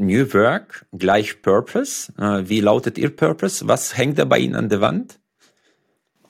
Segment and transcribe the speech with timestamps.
[0.00, 2.12] New Work gleich Purpose.
[2.18, 3.68] Äh, wie lautet Ihr Purpose?
[3.68, 5.20] Was hängt da bei Ihnen an der Wand?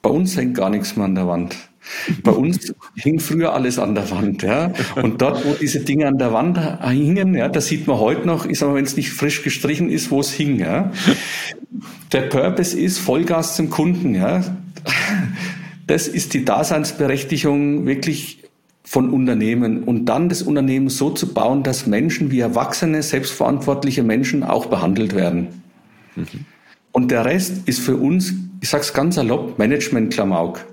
[0.03, 1.57] Bei uns hängt gar nichts mehr an der Wand.
[2.23, 4.73] Bei uns hing früher alles an der Wand, ja.
[4.97, 8.47] Und dort, wo diese Dinge an der Wand hingen, ja, da sieht man heute noch,
[8.47, 10.93] ich sag wenn es nicht frisch gestrichen ist, wo es hing, ja.
[12.13, 14.43] Der Purpose ist Vollgas zum Kunden, ja.
[15.87, 18.43] Das ist die Daseinsberechtigung wirklich
[18.91, 24.43] von Unternehmen und dann das Unternehmen so zu bauen, dass Menschen wie erwachsene, selbstverantwortliche Menschen
[24.43, 25.63] auch behandelt werden.
[26.17, 26.27] Mhm.
[26.91, 30.67] Und der Rest ist für uns, ich sag's ganz salopp, Management-Klamauk.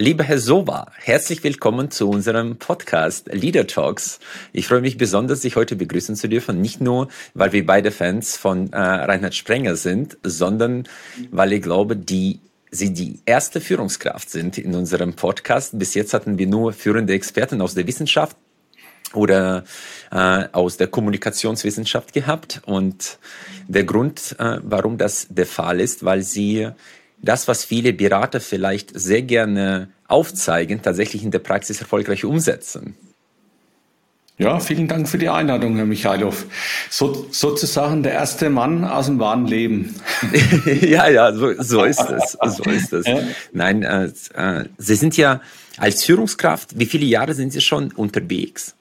[0.00, 4.20] Lieber Herr Sova, herzlich willkommen zu unserem Podcast Leader Talks.
[4.52, 6.60] Ich freue mich besonders, Sie heute begrüßen zu dürfen.
[6.60, 10.84] Nicht nur, weil wir beide Fans von äh, Reinhard Sprenger sind, sondern
[11.32, 12.38] weil ich glaube, die
[12.70, 15.76] Sie die erste Führungskraft sind in unserem Podcast.
[15.76, 18.36] Bis jetzt hatten wir nur führende Experten aus der Wissenschaft
[19.14, 19.64] oder
[20.12, 22.62] äh, aus der Kommunikationswissenschaft gehabt.
[22.66, 23.18] Und
[23.66, 26.68] der Grund, äh, warum das der Fall ist, weil Sie
[27.22, 32.94] das, was viele Berater vielleicht sehr gerne aufzeigen, tatsächlich in der Praxis erfolgreich umsetzen.
[34.38, 36.46] Ja, vielen Dank für die Einladung, Herr Michailov.
[36.90, 39.96] So, sozusagen der erste Mann aus dem wahren Leben.
[40.80, 42.38] ja, ja, so, so ist es.
[42.56, 43.06] So ist es.
[43.06, 43.18] Ja.
[43.52, 45.40] Nein, äh, äh, Sie sind ja
[45.76, 48.76] als Führungskraft, wie viele Jahre sind Sie schon unterwegs?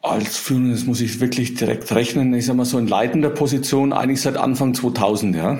[0.00, 2.32] Als Führung, das muss ich wirklich direkt rechnen.
[2.34, 5.58] Ich sag mal so in leitender Position eigentlich seit Anfang 2000, ja.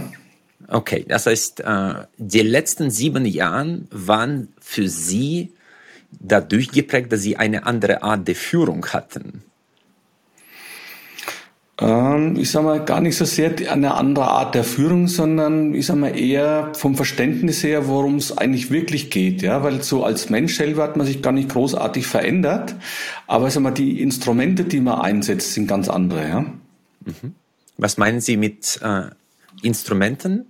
[0.69, 5.53] Okay, das heißt, äh, die letzten sieben Jahre waren für Sie
[6.11, 9.43] dadurch geprägt, dass Sie eine andere Art der Führung hatten.
[11.83, 15.87] Ähm, ich sage mal, gar nicht so sehr eine andere Art der Führung, sondern ich
[15.87, 19.43] sage mal eher vom Verständnis her, worum es eigentlich wirklich geht.
[19.43, 22.77] Ja, weil so als Mensch selber hat man sich gar nicht großartig verändert.
[23.27, 26.28] Aber ich sag mal, die Instrumente, die man einsetzt, sind ganz andere.
[26.28, 26.41] Ja.
[26.41, 27.34] Mhm.
[27.78, 29.06] Was meinen Sie mit äh,
[29.62, 30.47] Instrumenten?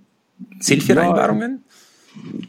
[0.59, 1.63] Zielvereinbarungen?
[1.65, 1.73] Ja,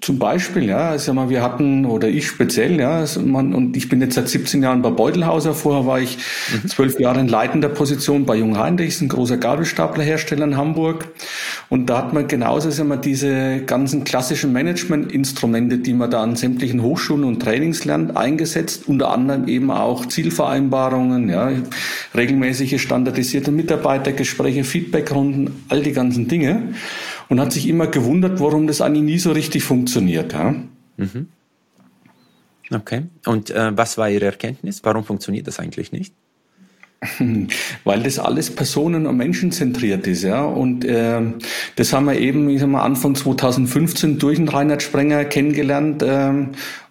[0.00, 4.02] zum Beispiel, ja, also mal, wir hatten, oder ich speziell, ja, man, und ich bin
[4.02, 6.18] jetzt seit 17 Jahren bei Beutelhauser, vorher war ich
[6.52, 6.68] mhm.
[6.68, 11.08] zwölf Jahre in leitender Position bei Jung Heinrichs, ein großer Gabelstaplerhersteller in Hamburg.
[11.70, 16.36] Und da hat man genauso also mal diese ganzen klassischen Managementinstrumente, die man da an
[16.36, 21.50] sämtlichen Hochschulen und Trainings lernt, eingesetzt, unter anderem eben auch Zielvereinbarungen, ja,
[22.14, 26.74] regelmäßige standardisierte Mitarbeitergespräche, Feedbackrunden, all die ganzen Dinge
[27.28, 30.32] und hat sich immer gewundert, warum das eigentlich nie so richtig funktioniert.
[30.32, 30.54] Ja?
[30.96, 31.28] Mhm.
[32.70, 33.02] Okay.
[33.26, 34.80] Und äh, was war Ihre Erkenntnis?
[34.84, 36.14] Warum funktioniert das eigentlich nicht?
[37.84, 40.42] Weil das alles personen- und menschenzentriert ist, ja.
[40.44, 41.20] Und äh,
[41.76, 46.32] das haben wir eben, ich sag mal, Anfang 2015 durch den Reinhard Sprenger kennengelernt äh,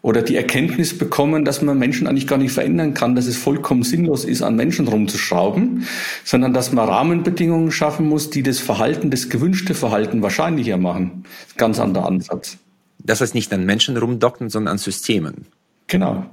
[0.01, 3.83] oder die Erkenntnis bekommen, dass man Menschen eigentlich gar nicht verändern kann, dass es vollkommen
[3.83, 5.85] sinnlos ist, an Menschen rumzuschrauben,
[6.23, 11.23] sondern dass man Rahmenbedingungen schaffen muss, die das Verhalten, das gewünschte Verhalten wahrscheinlicher machen.
[11.57, 12.57] Ganz anderer Ansatz.
[12.99, 15.45] Das heißt nicht an Menschen rumdocken, sondern an Systemen.
[15.87, 16.25] Genau.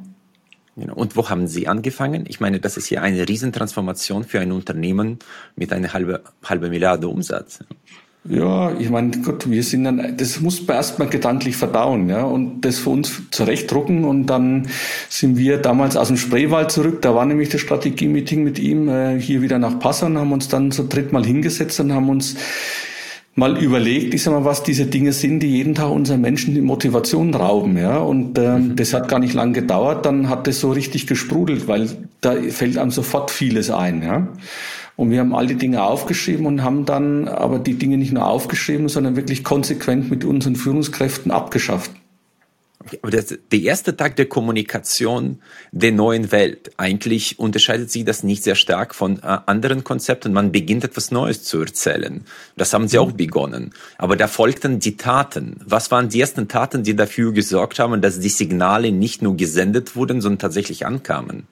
[0.80, 0.94] Genau.
[0.94, 2.24] Und wo haben Sie angefangen?
[2.26, 5.18] Ich meine, das ist ja eine Riesentransformation für ein Unternehmen
[5.54, 7.60] mit einer halbe, halbe Milliarde Umsatz.
[8.24, 12.60] Ja, ich meine, Gott, wir sind dann, das muss man erstmal gedanklich verdauen, ja, und
[12.60, 14.68] das für uns zurechtdrucken und dann
[15.08, 19.18] sind wir damals aus dem Spreewald zurück, da war nämlich das Strategie-Meeting mit ihm, äh,
[19.18, 22.36] hier wieder nach Passau und haben uns dann so drittmal hingesetzt und haben uns
[23.40, 26.60] mal überlegt, ich sag mal, was diese Dinge sind, die jeden Tag unseren Menschen die
[26.60, 27.96] Motivation rauben, ja.
[27.96, 28.76] Und ähm, mhm.
[28.76, 31.88] das hat gar nicht lang gedauert, dann hat das so richtig gesprudelt, weil
[32.20, 34.28] da fällt einem sofort vieles ein, ja.
[34.94, 38.26] Und wir haben all die Dinge aufgeschrieben und haben dann aber die Dinge nicht nur
[38.26, 41.90] aufgeschrieben, sondern wirklich konsequent mit unseren Führungskräften abgeschafft.
[43.02, 48.42] Aber das, der erste Tag der Kommunikation der neuen Welt, eigentlich unterscheidet sich das nicht
[48.42, 50.32] sehr stark von äh, anderen Konzepten.
[50.32, 52.24] Man beginnt etwas Neues zu erzählen.
[52.56, 53.74] Das haben sie auch begonnen.
[53.98, 55.60] Aber da folgten die Taten.
[55.64, 59.94] Was waren die ersten Taten, die dafür gesorgt haben, dass die Signale nicht nur gesendet
[59.94, 61.46] wurden, sondern tatsächlich ankamen?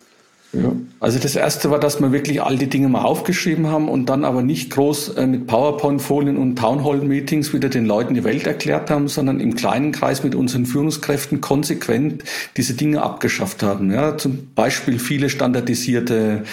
[1.01, 4.25] Also das erste war, dass wir wirklich all die Dinge mal aufgeschrieben haben und dann
[4.25, 9.09] aber nicht groß äh, mit PowerPoint-Folien und Townhall-Meetings wieder den Leuten die Welt erklärt haben,
[9.09, 12.25] sondern im kleinen Kreis mit unseren Führungskräften konsequent
[12.57, 13.93] diese Dinge abgeschafft haben.
[13.93, 16.45] Ja, zum Beispiel viele standardisierte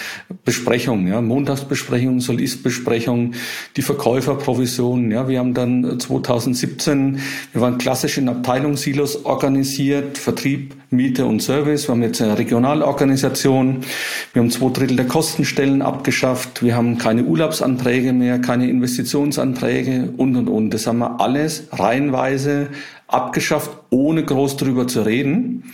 [0.44, 3.32] Besprechungen, ja, Montagsbesprechung, Solistbesprechung,
[3.76, 5.10] die Verkäuferprovision.
[5.10, 7.20] Ja, wir haben dann 2017,
[7.52, 11.88] wir waren klassisch in Abteilungssilos organisiert, Vertrieb, Miete und Service.
[11.88, 13.85] Wir haben jetzt eine Regionalorganisation.
[14.32, 16.62] Wir haben zwei Drittel der Kostenstellen abgeschafft.
[16.62, 20.70] Wir haben keine Urlaubsanträge mehr, keine Investitionsanträge und, und, und.
[20.70, 22.68] Das haben wir alles reihenweise
[23.08, 25.64] abgeschafft, ohne groß drüber zu reden.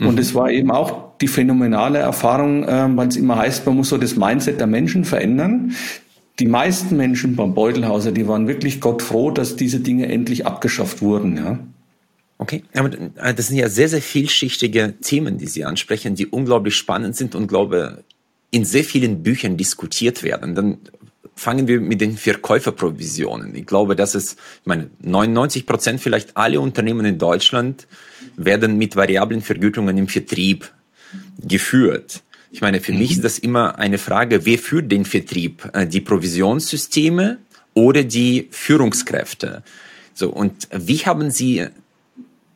[0.00, 3.88] Und es war eben auch die phänomenale Erfahrung, äh, weil es immer heißt, man muss
[3.88, 5.72] so das Mindset der Menschen verändern.
[6.38, 11.02] Die meisten Menschen beim Beutelhauser, die waren wirklich Gott froh, dass diese Dinge endlich abgeschafft
[11.02, 11.36] wurden.
[11.36, 11.58] Ja.
[12.42, 12.90] Okay, aber
[13.22, 17.36] äh, das sind ja sehr, sehr vielschichtige Themen, die Sie ansprechen, die unglaublich spannend sind
[17.36, 18.02] und glaube
[18.50, 20.56] in sehr vielen Büchern diskutiert werden.
[20.56, 20.78] Dann
[21.36, 23.54] fangen wir mit den Verkäuferprovisionen.
[23.54, 27.86] Ich glaube, dass es, ich meine, 99 Prozent vielleicht alle Unternehmen in Deutschland
[28.36, 30.72] werden mit variablen Vergütungen im Vertrieb
[31.38, 32.24] geführt.
[32.50, 32.98] Ich meine, für mhm.
[32.98, 35.70] mich ist das immer eine Frage, wer führt den Vertrieb?
[35.74, 37.38] Äh, die Provisionssysteme
[37.72, 39.62] oder die Führungskräfte?
[40.12, 41.68] So, und wie haben Sie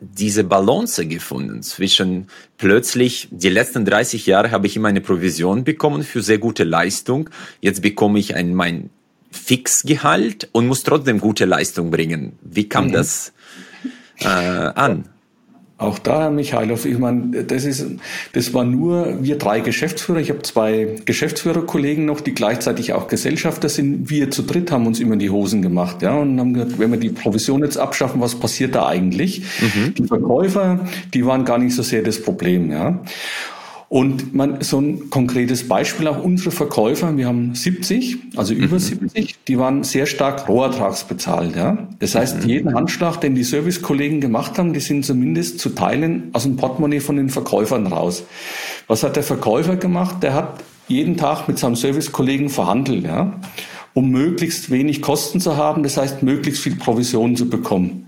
[0.00, 2.28] diese Balance gefunden zwischen
[2.58, 7.31] plötzlich, die letzten 30 Jahre habe ich immer eine Provision bekommen für sehr gute Leistung,
[7.60, 8.90] jetzt bekomme ich ein, mein
[9.31, 12.38] Fixgehalt und muss trotzdem gute Leistung bringen.
[12.43, 12.93] Wie kam mhm.
[12.93, 13.32] das
[14.19, 15.08] äh, an?
[15.78, 17.87] Auch da, Herr Michailov, ich meine, das ist,
[18.32, 20.20] das war nur wir drei Geschäftsführer.
[20.20, 24.08] Ich habe zwei Geschäftsführerkollegen noch, die gleichzeitig auch Gesellschafter sind.
[24.08, 26.90] Wir zu dritt haben uns immer in die Hosen gemacht, ja, und haben gesagt, wenn
[26.93, 29.43] wir die Provision jetzt abschaffen, was passiert da eigentlich?
[29.61, 29.93] Mhm.
[29.93, 30.81] Die Verkäufer,
[31.12, 32.99] die waren gar nicht so sehr das Problem, ja.
[33.88, 38.80] Und man, so ein konkretes Beispiel, auch unsere Verkäufer, wir haben 70, also über mhm.
[38.80, 41.54] 70, die waren sehr stark rohertragsbezahlt.
[41.54, 41.86] Ja?
[42.00, 42.48] Das heißt, mhm.
[42.48, 46.98] jeden Handschlag, den die Servicekollegen gemacht haben, die sind zumindest zu Teilen aus dem Portemonnaie
[46.98, 48.24] von den Verkäufern raus.
[48.88, 50.16] Was hat der Verkäufer gemacht?
[50.20, 53.40] Der hat jeden Tag mit seinem Servicekollegen verhandelt, ja?
[53.94, 58.05] um möglichst wenig Kosten zu haben, das heißt, möglichst viel Provision zu bekommen.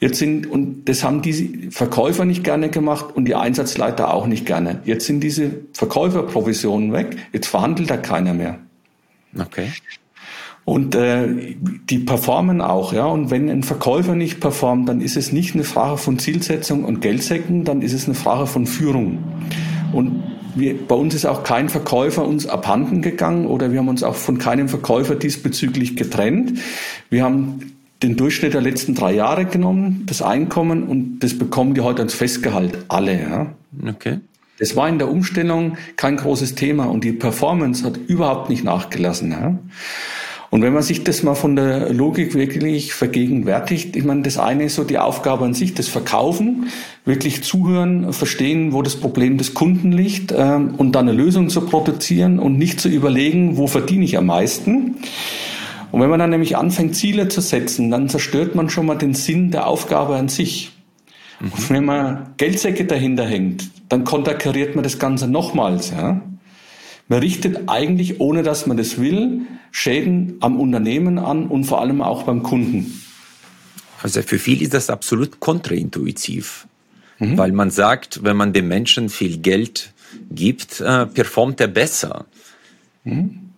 [0.00, 4.46] Jetzt sind, und das haben die Verkäufer nicht gerne gemacht und die Einsatzleiter auch nicht
[4.46, 4.80] gerne.
[4.84, 8.58] Jetzt sind diese Verkäuferprovisionen weg, jetzt verhandelt da keiner mehr.
[9.38, 9.68] Okay.
[10.64, 11.56] Und äh,
[11.90, 13.06] die performen auch, ja.
[13.06, 17.00] Und wenn ein Verkäufer nicht performt, dann ist es nicht eine Frage von Zielsetzung und
[17.00, 19.18] Geldsäcken, dann ist es eine Frage von Führung.
[19.92, 20.22] Und
[20.54, 24.14] wir, bei uns ist auch kein Verkäufer uns abhanden gegangen oder wir haben uns auch
[24.14, 26.58] von keinem Verkäufer diesbezüglich getrennt.
[27.10, 31.80] Wir haben den Durchschnitt der letzten drei Jahre genommen, das Einkommen, und das bekommen die
[31.80, 33.20] heute als Festgehalt, alle.
[33.20, 33.54] Ja.
[33.88, 34.18] Okay.
[34.58, 39.30] Das war in der Umstellung kein großes Thema und die Performance hat überhaupt nicht nachgelassen.
[39.32, 39.58] Ja.
[40.52, 44.64] Und wenn man sich das mal von der Logik wirklich vergegenwärtigt, ich meine, das eine
[44.64, 46.66] ist so die Aufgabe an sich, das Verkaufen,
[47.06, 51.62] wirklich zuhören, verstehen, wo das Problem des Kunden liegt ähm, und dann eine Lösung zu
[51.62, 54.96] produzieren und nicht zu überlegen, wo verdiene ich am meisten.
[55.92, 59.12] Und wenn man dann nämlich anfängt, Ziele zu setzen, dann zerstört man schon mal den
[59.12, 60.72] Sinn der Aufgabe an sich.
[61.38, 61.52] Mhm.
[61.52, 65.90] Und wenn man Geldsäcke dahinter hängt, dann konterkariert man das Ganze nochmals.
[65.90, 66.22] Ja?
[67.08, 72.00] Man richtet eigentlich, ohne dass man das will, Schäden am Unternehmen an und vor allem
[72.00, 73.02] auch beim Kunden.
[74.02, 76.66] Also für viele ist das absolut kontraintuitiv,
[77.18, 77.36] mhm.
[77.36, 79.92] weil man sagt, wenn man dem Menschen viel Geld
[80.30, 82.24] gibt, äh, performt er besser.
[83.04, 83.51] Mhm.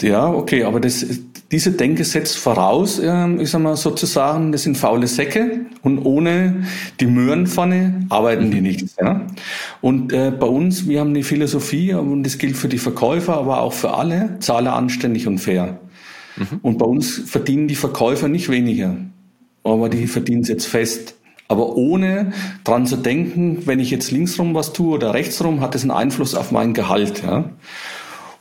[0.00, 1.04] Ja, okay, aber das,
[1.50, 6.64] diese Denke setzt voraus, äh, ich sag mal sozusagen, das sind faule Säcke und ohne
[6.98, 8.96] die Möhrenpfanne arbeiten die nichts.
[9.00, 9.26] Ja?
[9.80, 13.60] Und äh, bei uns, wir haben eine Philosophie und das gilt für die Verkäufer, aber
[13.60, 15.78] auch für alle, zahle anständig und fair.
[16.36, 16.58] Mhm.
[16.62, 18.96] Und bei uns verdienen die Verkäufer nicht weniger,
[19.62, 21.14] aber die verdienen es jetzt fest.
[21.48, 22.32] Aber ohne
[22.64, 26.34] dran zu denken, wenn ich jetzt linksrum was tue oder rechtsrum, hat es einen Einfluss
[26.34, 27.22] auf mein Gehalt.
[27.22, 27.50] Ja?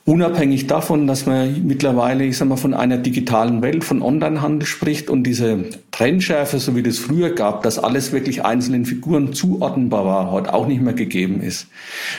[0.07, 5.09] Unabhängig davon, dass man mittlerweile, ich sag mal, von einer digitalen Welt, von Onlinehandel spricht
[5.09, 10.31] und diese Trennschärfe, so wie das früher gab, dass alles wirklich einzelnen Figuren zuordnenbar war,
[10.31, 11.69] heute auch nicht mehr gegeben ist.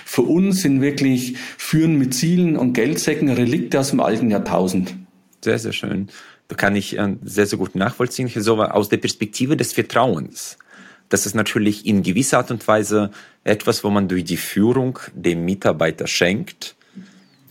[0.04, 4.96] Für uns sind wirklich Führen mit Zielen und Geldsäcken Relikte aus dem alten Jahrtausend.
[5.44, 6.08] Sehr, sehr schön.
[6.48, 8.28] Da kann ich äh, sehr, sehr gut nachvollziehen.
[8.34, 10.58] So aus der Perspektive des Vertrauens.
[11.08, 13.12] Das ist natürlich in gewisser Art und Weise
[13.44, 16.75] etwas, wo man durch die Führung dem Mitarbeiter schenkt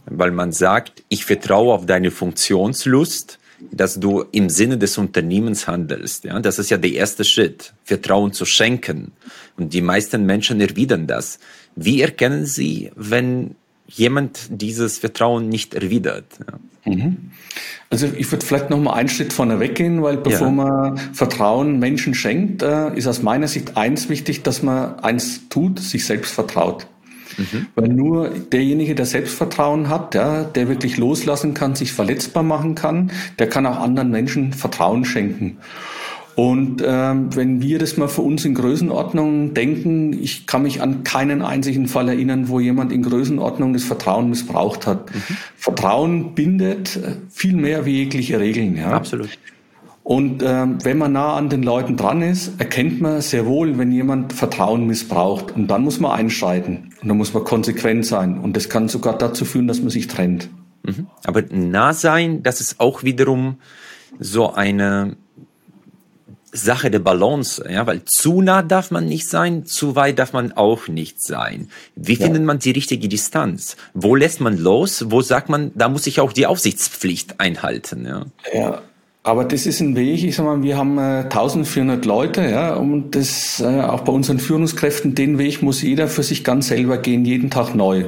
[0.05, 3.39] weil man sagt, ich vertraue auf deine Funktionslust,
[3.71, 6.25] dass du im Sinne des Unternehmens handelst.
[6.25, 9.13] Ja, das ist ja der erste Schritt, Vertrauen zu schenken.
[9.57, 11.39] Und die meisten Menschen erwidern das.
[11.75, 13.55] Wie erkennen Sie, wenn
[13.87, 16.25] jemand dieses Vertrauen nicht erwidert?
[16.47, 16.59] Ja.
[16.85, 17.31] Mhm.
[17.89, 20.53] Also ich würde vielleicht noch mal einen Schritt vorne weggehen, weil bevor ja.
[20.53, 25.79] man Vertrauen Menschen schenkt, äh, ist aus meiner Sicht eins wichtig, dass man eins tut,
[25.79, 26.87] sich selbst vertraut.
[27.37, 27.67] Mhm.
[27.75, 33.11] Weil nur derjenige, der Selbstvertrauen hat, ja, der wirklich loslassen kann, sich verletzbar machen kann,
[33.39, 35.57] der kann auch anderen Menschen Vertrauen schenken.
[36.35, 41.05] Und ähm, wenn wir das mal für uns in Größenordnung denken, ich kann mich an
[41.05, 45.15] keinen einzigen Fall erinnern, wo jemand in Größenordnung das Vertrauen missbraucht hat.
[45.15, 45.37] Mhm.
[45.55, 46.99] Vertrauen bindet
[47.29, 48.75] viel mehr wie jegliche Regeln.
[48.75, 48.91] Ja?
[48.91, 49.29] Absolut.
[50.05, 53.91] Und ähm, wenn man nah an den Leuten dran ist, erkennt man sehr wohl, wenn
[53.91, 55.55] jemand Vertrauen missbraucht.
[55.55, 56.91] Und dann muss man einschreiten.
[57.01, 58.37] Und dann muss man konsequent sein.
[58.37, 60.47] Und das kann sogar dazu führen, dass man sich trennt.
[60.83, 61.07] Mhm.
[61.23, 63.57] Aber nah sein, das ist auch wiederum
[64.19, 65.15] so eine
[66.51, 70.51] Sache der Balance, ja, weil zu nah darf man nicht sein, zu weit darf man
[70.51, 71.69] auch nicht sein.
[71.95, 72.25] Wie ja.
[72.25, 73.75] findet man die richtige Distanz?
[73.95, 75.05] Wo lässt man los?
[75.09, 78.25] Wo sagt man, da muss ich auch die Aufsichtspflicht einhalten, ja?
[78.53, 78.81] Ja.
[79.25, 83.15] Aber das ist ein Weg, ich sag mal, wir haben äh, 1400 Leute, ja, und
[83.15, 87.25] das äh, auch bei unseren Führungskräften, den Weg muss jeder für sich ganz selber gehen,
[87.25, 88.05] jeden Tag neu.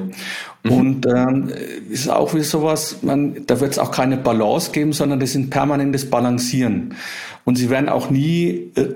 [0.61, 0.71] Mhm.
[0.71, 1.49] Und ähm,
[1.89, 5.37] ist auch wie sowas, man, da wird es auch keine Balance geben, sondern das ist
[5.37, 6.93] ein permanentes Balancieren.
[7.45, 8.93] Und sie werden auch nie äh,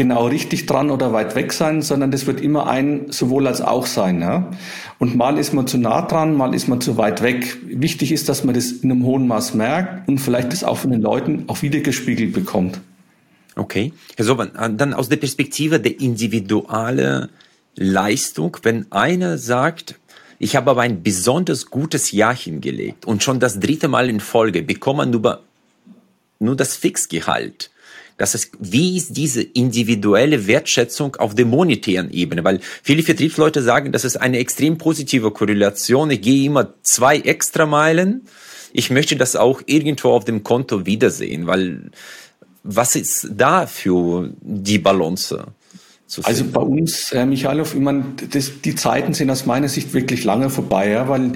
[0.00, 3.84] genau richtig dran oder weit weg sein, sondern das wird immer ein sowohl als auch
[3.84, 4.22] sein.
[4.22, 4.50] Ja?
[4.98, 7.58] Und mal ist man zu nah dran, mal ist man zu weit weg.
[7.66, 10.90] Wichtig ist, dass man das in einem hohen Maß merkt und vielleicht das auch von
[10.90, 12.80] den Leuten auch wiedergespiegelt bekommt.
[13.56, 13.92] Okay.
[14.16, 17.28] Herr Soban, äh, dann aus der Perspektive der individuellen
[17.76, 19.96] Leistung, wenn einer sagt,
[20.38, 24.62] ich habe aber ein besonders gutes Jahr hingelegt und schon das dritte Mal in Folge
[24.62, 25.42] bekomme nur,
[26.38, 27.70] nur das Fixgehalt.
[28.20, 32.44] Das ist, wie ist diese individuelle Wertschätzung auf der monetären Ebene?
[32.44, 36.10] Weil viele Vertriebsleute sagen, das ist eine extrem positive Korrelation.
[36.10, 38.26] Ich gehe immer zwei extra Meilen.
[38.74, 41.92] Ich möchte das auch irgendwo auf dem Konto wiedersehen, weil
[42.62, 45.46] was ist da für die Balance?
[46.22, 50.24] Also bei uns, Herr Michalow, ich meine, das, die Zeiten sind aus meiner Sicht wirklich
[50.24, 51.34] lange vorbei, ja, weil, mhm.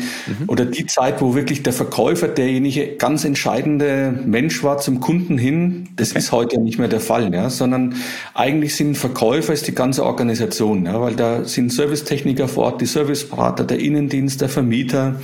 [0.48, 5.90] oder die Zeit, wo wirklich der Verkäufer derjenige ganz entscheidende Mensch war zum Kunden hin,
[5.94, 6.18] das okay.
[6.18, 7.94] ist heute ja nicht mehr der Fall, ja, sondern
[8.34, 12.86] eigentlich sind Verkäufer ist die ganze Organisation, ja, weil da sind Servicetechniker vor Ort, die
[12.86, 15.20] Serviceberater, der Innendienst, der Vermieter,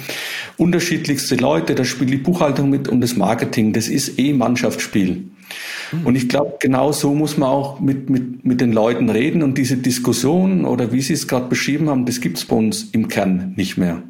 [0.59, 5.25] unterschiedlichste Leute, da spielt die Buchhaltung mit und das Marketing, das ist eh Mannschaftsspiel.
[5.93, 6.07] Mhm.
[6.07, 9.43] Und ich glaube, genau so muss man auch mit, mit, mit den Leuten reden.
[9.43, 12.91] Und diese Diskussion oder wie Sie es gerade beschrieben haben, das gibt es bei uns
[12.93, 14.03] im Kern nicht mehr.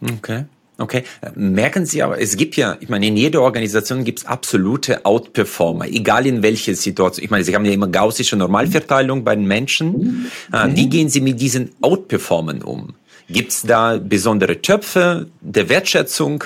[0.00, 0.44] Okay.
[0.78, 1.04] Okay,
[1.36, 5.86] merken Sie aber, es gibt ja, ich meine, in jeder Organisation gibt es absolute Outperformer,
[5.86, 7.22] egal in welcher Situation.
[7.22, 10.26] Ich meine, Sie haben ja immer gaussische Normalverteilung bei den Menschen.
[10.50, 10.76] Mhm.
[10.76, 12.94] Wie gehen Sie mit diesen Outperformern um?
[13.28, 16.42] Gibt es da besondere Töpfe der Wertschätzung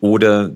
[0.00, 0.52] oder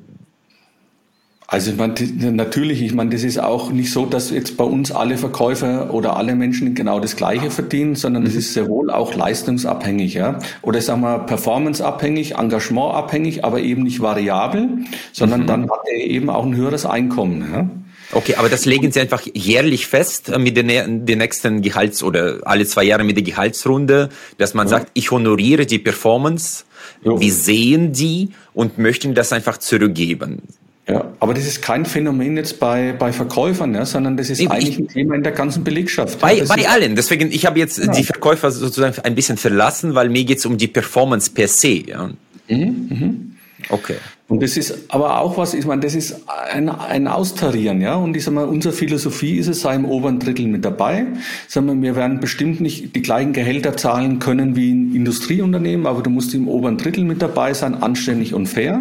[1.53, 1.95] also ich meine,
[2.31, 6.17] natürlich, ich meine, das ist auch nicht so, dass jetzt bei uns alle Verkäufer oder
[6.17, 8.39] alle Menschen genau das Gleiche verdienen, sondern das mhm.
[8.39, 10.39] ist sehr wohl auch leistungsabhängig, ja.
[10.63, 14.69] Oder sagen wir performanceabhängig, engagementabhängig, aber eben nicht variabel,
[15.11, 15.47] sondern mhm.
[15.49, 17.69] dann hat er eben auch ein höheres Einkommen, ja.
[18.13, 22.39] Okay, aber das legen Sie einfach jährlich fest äh, mit den, den nächsten Gehalts- oder
[22.45, 24.79] alle zwei Jahre mit der Gehaltsrunde, dass man ja.
[24.79, 26.65] sagt, ich honoriere die Performance,
[27.03, 27.21] jo.
[27.21, 30.43] wir sehen die und möchten das einfach zurückgeben.
[30.91, 34.51] Ja, aber das ist kein Phänomen jetzt bei, bei Verkäufern, ja, sondern das ist ich,
[34.51, 36.19] eigentlich ein Thema in der ganzen Belegschaft.
[36.19, 36.97] Bei, ja, bei allen.
[36.97, 37.93] Deswegen, ich habe jetzt ja.
[37.93, 41.87] die Verkäufer sozusagen ein bisschen verlassen, weil mir geht es um die Performance per se.
[41.87, 42.11] Ja.
[42.49, 43.33] Mhm, mhm.
[43.69, 43.97] Okay.
[44.29, 47.97] Und das ist aber auch was, ich meine, das ist ein, ein Austarieren, ja.
[47.97, 51.07] Und ich sag mal, unsere Philosophie ist es, sei im oberen Drittel mit dabei.
[51.49, 56.03] Sagen wir, wir werden bestimmt nicht die gleichen Gehälter zahlen können wie ein Industrieunternehmen, aber
[56.03, 58.81] du musst im oberen Drittel mit dabei sein, anständig und fair.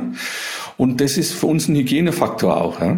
[0.79, 2.79] Und das ist für uns ein Hygienefaktor auch.
[2.79, 2.93] Ja?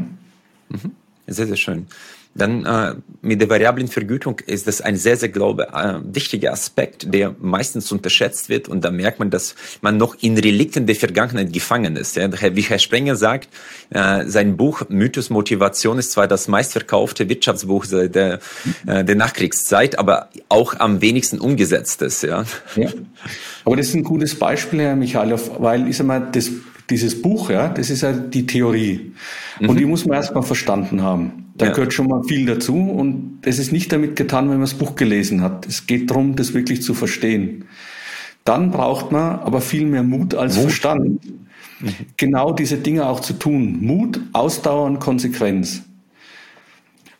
[0.69, 0.91] Mhm.
[1.25, 1.88] Sehr, sehr schön.
[2.35, 7.11] Dann äh, mit der variablen Vergütung ist das ein sehr, sehr, glaube äh, wichtiger Aspekt,
[7.11, 8.69] der meistens unterschätzt wird.
[8.69, 12.17] Und da merkt man, dass man noch in Relikten der Vergangenheit gefangen ist.
[12.17, 12.29] Ja?
[12.55, 13.50] Wie Herr Sprenger sagt,
[13.89, 18.39] äh, sein Buch Mythos Motivation ist zwar das meistverkaufte Wirtschaftsbuch der,
[18.85, 22.21] äh, der Nachkriegszeit, aber auch am wenigsten umgesetztes.
[22.21, 22.45] Ja?
[22.75, 22.89] ja.
[23.65, 26.51] Aber das ist ein gutes Beispiel, Herr Michalow, weil ich sag mal, das
[26.91, 29.13] dieses Buch, ja, das ist ja die Theorie.
[29.60, 29.69] Mhm.
[29.69, 31.51] Und die muss man erstmal verstanden haben.
[31.55, 31.71] Da ja.
[31.74, 34.95] gehört schon mal viel dazu und es ist nicht damit getan, wenn man das Buch
[34.95, 35.65] gelesen hat.
[35.67, 37.65] Es geht darum, das wirklich zu verstehen.
[38.43, 40.63] Dann braucht man aber viel mehr Mut als Mut.
[40.65, 41.25] Verstand.
[41.79, 41.95] Mhm.
[42.17, 43.79] Genau diese Dinge auch zu tun.
[43.81, 45.83] Mut, Ausdauer und Konsequenz.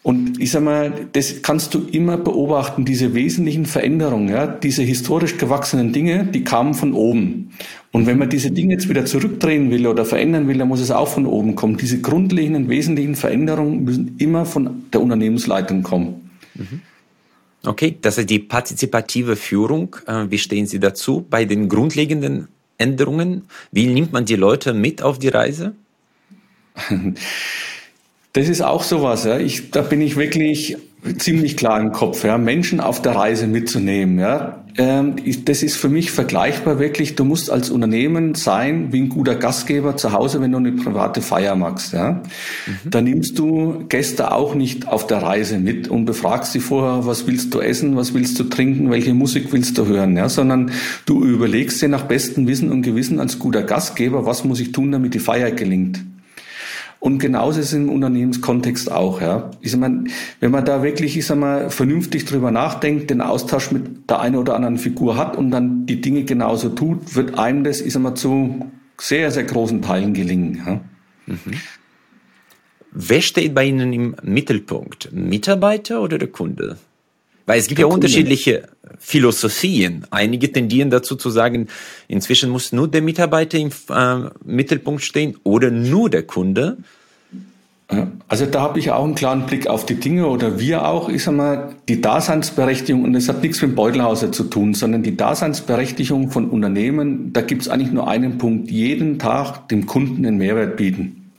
[0.04, 5.38] Und ich sag mal, das kannst du immer beobachten, diese wesentlichen Veränderungen, ja, diese historisch
[5.38, 7.52] gewachsenen Dinge, die kamen von oben.
[7.92, 10.90] Und wenn man diese Dinge jetzt wieder zurückdrehen will oder verändern will, dann muss es
[10.90, 11.78] auch von oben kommen.
[11.78, 16.32] Diese grundlegenden, wesentlichen Veränderungen müssen immer von der Unternehmensleitung kommen.
[16.56, 16.82] Mhm.
[17.64, 19.96] Okay, das ist die partizipative Führung.
[20.08, 22.48] Äh, wie stehen Sie dazu bei den grundlegenden
[22.80, 23.44] Änderungen?
[23.72, 25.76] Wie nimmt man die Leute mit auf die Reise?
[28.34, 29.38] Das ist auch sowas, ja.
[29.38, 30.78] Ich, da bin ich wirklich
[31.18, 32.38] ziemlich klar im Kopf, ja.
[32.38, 34.64] Menschen auf der Reise mitzunehmen, ja.
[34.78, 37.16] Ähm, das ist für mich vergleichbar wirklich.
[37.16, 41.22] Du musst als Unternehmen sein wie ein guter Gastgeber zu Hause, wenn du eine private
[41.22, 42.22] Feier machst, ja.
[42.68, 42.90] Mhm.
[42.90, 47.28] Da nimmst du Gäste auch nicht auf der Reise mit und befragst sie vorher, was
[47.28, 50.30] willst du essen, was willst du trinken, welche Musik willst du hören, ja.
[50.30, 50.72] Sondern
[51.06, 54.92] du überlegst dir nach bestem Wissen und Gewissen als guter Gastgeber, was muss ich tun,
[54.94, 56.00] damit die Feier gelingt.
[57.02, 59.50] Und genauso ist es im Unternehmenskontext auch, ja.
[59.60, 60.04] Ich sag mal,
[60.40, 64.36] wenn man da wirklich, ich sag mal, vernünftig drüber nachdenkt, den Austausch mit der einen
[64.36, 68.04] oder anderen Figur hat und dann die Dinge genauso tut, wird einem das, ich sag
[68.04, 68.68] mal, zu
[69.00, 70.82] sehr, sehr großen Teilen gelingen, ja.
[71.26, 71.54] Mhm.
[72.92, 75.12] Wer steht bei Ihnen im Mittelpunkt?
[75.12, 76.78] Mitarbeiter oder der Kunde?
[77.52, 80.08] Weil es gibt ja unterschiedliche Philosophien.
[80.10, 81.68] Einige tendieren dazu zu sagen,
[82.08, 86.78] inzwischen muss nur der Mitarbeiter im äh, Mittelpunkt stehen oder nur der Kunde.
[88.30, 91.26] Also da habe ich auch einen klaren Blick auf die Dinge oder wir auch, ich
[91.26, 95.18] sag mal, die Daseinsberechtigung, und das hat nichts mit dem Beutelhauser zu tun, sondern die
[95.18, 100.38] Daseinsberechtigung von Unternehmen, da gibt es eigentlich nur einen Punkt, jeden Tag dem Kunden einen
[100.38, 101.34] Mehrwert bieten.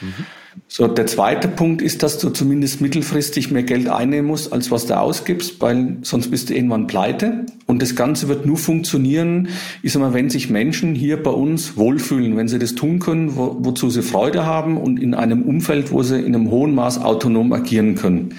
[0.00, 0.26] Mhm.
[0.66, 4.86] So, der zweite Punkt ist, dass du zumindest mittelfristig mehr Geld einnehmen musst, als was
[4.86, 7.46] du ausgibst, weil sonst bist du irgendwann pleite.
[7.66, 9.48] Und das Ganze wird nur funktionieren,
[9.82, 13.36] ich sag mal, wenn sich Menschen hier bei uns wohlfühlen, wenn sie das tun können,
[13.36, 16.98] wo, wozu sie Freude haben und in einem Umfeld, wo sie in einem hohen Maß
[17.02, 18.34] autonom agieren können.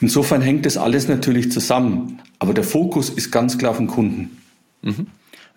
[0.00, 2.20] Insofern hängt das alles natürlich zusammen.
[2.40, 4.36] Aber der Fokus ist ganz klar auf den Kunden.
[4.82, 5.06] Mhm.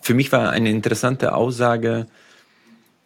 [0.01, 2.05] Für mich war eine interessante Aussage,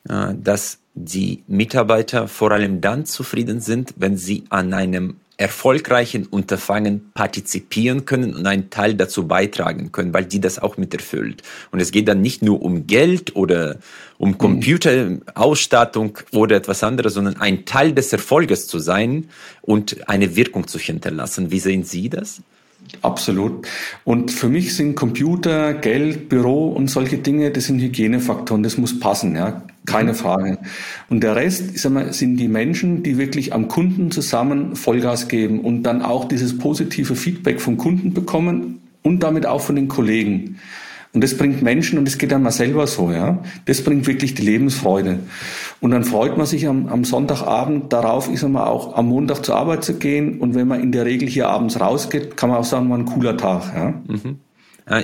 [0.09, 7.11] äh, dass die Mitarbeiter vor allem dann zufrieden sind, wenn sie an einem erfolgreichen Unterfangen
[7.13, 11.43] partizipieren können und einen Teil dazu beitragen können, weil die das auch miterfüllt.
[11.71, 13.77] Und es geht dann nicht nur um Geld oder
[14.17, 19.29] um Computerausstattung oder etwas anderes, sondern ein Teil des Erfolges zu sein
[19.61, 21.51] und eine Wirkung zu hinterlassen.
[21.51, 22.41] Wie sehen Sie das?
[23.01, 23.67] Absolut.
[24.03, 28.99] Und für mich sind Computer, Geld, Büro und solche Dinge, das sind Hygienefaktoren, das muss
[28.99, 30.13] passen, ja, keine.
[30.13, 30.57] Frage.
[31.09, 35.27] Und der Rest, ich sag mal, sind die Menschen, die wirklich am Kunden zusammen Vollgas
[35.27, 39.87] geben und dann auch dieses positive Feedback vom Kunden bekommen und damit auch von den
[39.87, 40.57] Kollegen.
[41.11, 44.35] Und das bringt Menschen, und das geht dann mal selber so, ja, das bringt wirklich
[44.35, 45.19] die Lebensfreude.
[45.81, 49.55] Und dann freut man sich am, am Sonntagabend darauf, ist man auch am Montag zur
[49.55, 50.39] Arbeit zu gehen.
[50.39, 53.05] Und wenn man in der Regel hier abends rausgeht, kann man auch sagen, war ein
[53.05, 53.93] cooler Tag, ja.
[54.07, 54.39] Mhm.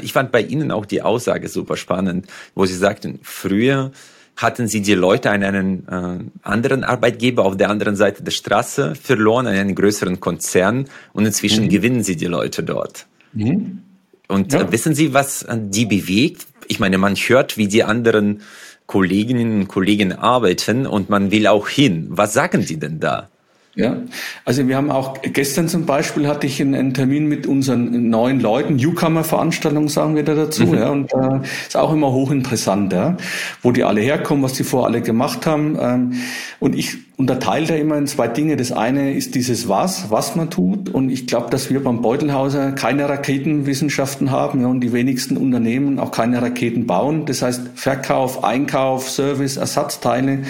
[0.01, 3.91] Ich fand bei Ihnen auch die Aussage super spannend, wo Sie sagten, früher
[4.35, 8.95] hatten Sie die Leute an einen äh, anderen Arbeitgeber auf der anderen Seite der Straße
[8.95, 11.69] verloren, an einen größeren Konzern und inzwischen mhm.
[11.69, 13.05] gewinnen Sie die Leute dort.
[13.33, 13.83] Mhm.
[14.27, 14.71] Und ja.
[14.71, 16.47] wissen Sie, was die bewegt?
[16.67, 18.41] Ich meine, man hört, wie die anderen
[18.87, 22.07] Kolleginnen und Kollegen arbeiten und man will auch hin.
[22.09, 23.29] Was sagen die denn da?
[23.77, 23.97] Ja,
[24.45, 28.39] also wir haben auch gestern zum Beispiel hatte ich einen, einen Termin mit unseren neuen
[28.39, 30.73] Leuten, Newcomer-Veranstaltung sagen wir da dazu, mhm.
[30.73, 33.17] ja, und äh, ist auch immer hochinteressant, ja,
[33.61, 35.77] wo die alle herkommen, was die vor alle gemacht haben.
[35.77, 36.13] Ähm,
[36.61, 38.55] und ich unterteile da immer in zwei Dinge.
[38.55, 40.89] Das eine ist dieses Was, was man tut.
[40.89, 45.99] Und ich glaube, dass wir beim Beutelhauser keine Raketenwissenschaften haben ja, und die wenigsten Unternehmen
[45.99, 47.25] auch keine Raketen bauen.
[47.25, 50.43] Das heißt Verkauf, Einkauf, Service, Ersatzteile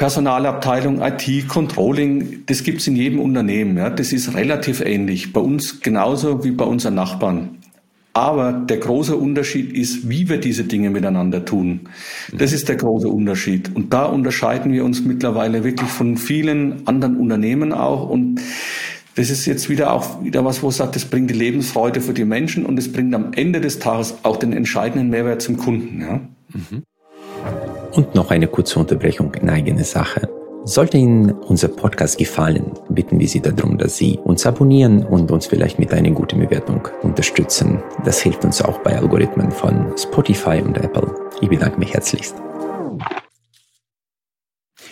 [0.00, 3.76] Personalabteilung, IT, Controlling, das gibt's in jedem Unternehmen.
[3.76, 3.90] Ja.
[3.90, 5.34] Das ist relativ ähnlich.
[5.34, 7.58] Bei uns genauso wie bei unseren Nachbarn.
[8.14, 11.80] Aber der große Unterschied ist, wie wir diese Dinge miteinander tun.
[12.32, 13.76] Das ist der große Unterschied.
[13.76, 18.08] Und da unterscheiden wir uns mittlerweile wirklich von vielen anderen Unternehmen auch.
[18.08, 18.40] Und
[19.16, 22.14] das ist jetzt wieder auch wieder was, wo es sagt, das bringt die Lebensfreude für
[22.14, 26.00] die Menschen und es bringt am Ende des Tages auch den entscheidenden Mehrwert zum Kunden.
[26.00, 26.20] Ja.
[26.54, 26.84] Mhm.
[27.92, 30.28] Und noch eine kurze Unterbrechung in eigene Sache.
[30.64, 35.46] Sollte Ihnen unser Podcast gefallen, bitten wir Sie darum, dass Sie uns abonnieren und uns
[35.46, 37.82] vielleicht mit einer guten Bewertung unterstützen.
[38.04, 41.12] Das hilft uns auch bei Algorithmen von Spotify und Apple.
[41.40, 42.36] Ich bedanke mich herzlichst.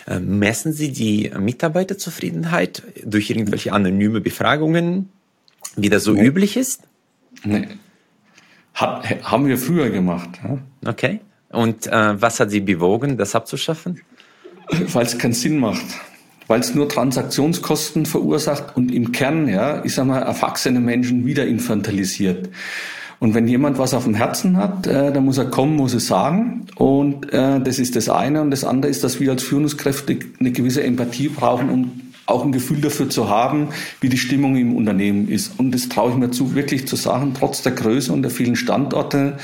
[0.07, 5.09] Äh, messen Sie die Mitarbeiterzufriedenheit durch irgendwelche anonyme Befragungen,
[5.77, 6.25] wie das so nee.
[6.25, 6.81] üblich ist?
[7.45, 7.67] Nee.
[8.73, 10.29] Hat, haben wir früher gemacht.
[10.43, 10.57] Ja?
[10.89, 11.21] Okay.
[11.51, 14.01] Und äh, was hat Sie bewogen, das abzuschaffen?
[14.93, 15.85] Weil es keinen Sinn macht.
[16.47, 21.45] Weil es nur Transaktionskosten verursacht und im Kern, ja, ich sag mal, erwachsene Menschen wieder
[21.45, 22.49] infantilisiert.
[23.19, 26.07] Und wenn jemand was auf dem Herzen hat, äh, dann muss er kommen, muss es
[26.07, 26.67] sagen.
[26.75, 28.41] Und äh, das ist das eine.
[28.41, 32.51] Und das andere ist, dass wir als Führungskräfte eine gewisse Empathie brauchen, um auch ein
[32.51, 33.69] Gefühl dafür zu haben,
[34.01, 35.59] wie die Stimmung im Unternehmen ist.
[35.59, 38.55] Und das traue ich mir zu, wirklich zu sagen, trotz der Größe und der vielen
[38.55, 39.37] Standorte,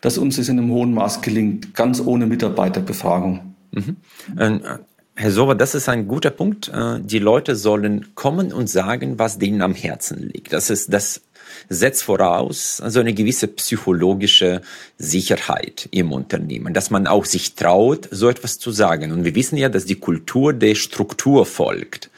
[0.00, 3.54] dass uns das in einem hohen Maß gelingt, ganz ohne Mitarbeiterbefragung.
[3.72, 3.96] Mhm.
[4.38, 4.60] Ähm,
[5.14, 6.68] Herr Sober, das ist ein guter Punkt.
[6.68, 10.52] Äh, die Leute sollen kommen und sagen, was denen am Herzen liegt.
[10.52, 11.22] Das ist, das
[11.68, 14.62] setzt voraus also eine gewisse psychologische
[14.98, 19.12] Sicherheit im Unternehmen, dass man auch sich traut, so etwas zu sagen.
[19.12, 22.10] Und wir wissen ja, dass die Kultur der Struktur folgt.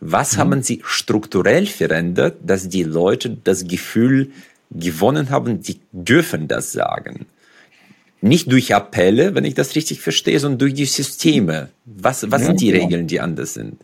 [0.00, 0.40] Was mhm.
[0.40, 4.30] haben Sie strukturell verändert, dass die Leute das Gefühl
[4.70, 7.26] gewonnen haben, sie dürfen das sagen?
[8.22, 11.70] Nicht durch Appelle, wenn ich das richtig verstehe, sondern durch die Systeme.
[11.86, 12.84] Was, was ja, sind die genau.
[12.84, 13.80] Regeln, die anders sind?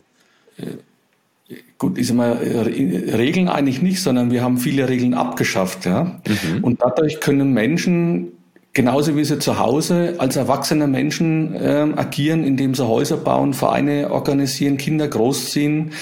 [0.57, 6.21] Äh, gut, ist immer Regeln eigentlich nicht, sondern wir haben viele Regeln abgeschafft, ja.
[6.27, 6.63] Mhm.
[6.63, 8.33] Und dadurch können Menschen
[8.77, 14.11] genauso wie sie zu Hause als erwachsene Menschen äh, agieren, indem sie Häuser bauen, Vereine
[14.11, 15.93] organisieren, Kinder großziehen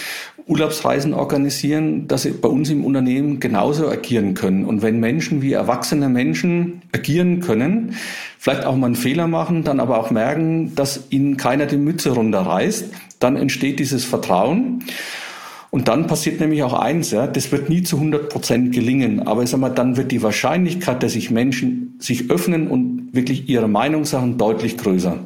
[0.45, 4.65] Urlaubsreisen organisieren, dass sie bei uns im Unternehmen genauso agieren können.
[4.65, 7.95] Und wenn Menschen wie erwachsene Menschen agieren können,
[8.37, 12.11] vielleicht auch mal einen Fehler machen, dann aber auch merken, dass ihnen keiner die Mütze
[12.11, 14.83] runterreißt, dann entsteht dieses Vertrauen.
[15.71, 19.43] Und dann passiert nämlich auch eins, ja, das wird nie zu 100 Prozent gelingen, aber
[19.43, 23.67] ich sag mal, dann wird die Wahrscheinlichkeit, dass sich Menschen sich öffnen und wirklich ihre
[23.67, 25.19] Meinung sagen, deutlich größer.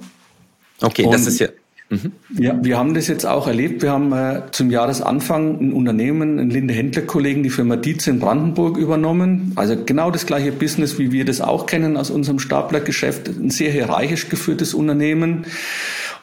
[0.81, 1.49] Okay, und das ist ja,
[1.89, 2.11] Mhm.
[2.37, 3.81] Ja, wir haben das jetzt auch erlebt.
[3.81, 8.19] Wir haben äh, zum Jahresanfang ein Unternehmen, einen Linde Händler Kollegen, die Firma Dietz in
[8.19, 9.53] Brandenburg übernommen.
[9.55, 13.27] Also genau das gleiche Business, wie wir das auch kennen aus unserem Staplergeschäft.
[13.27, 15.45] Ein sehr hierarchisch geführtes Unternehmen.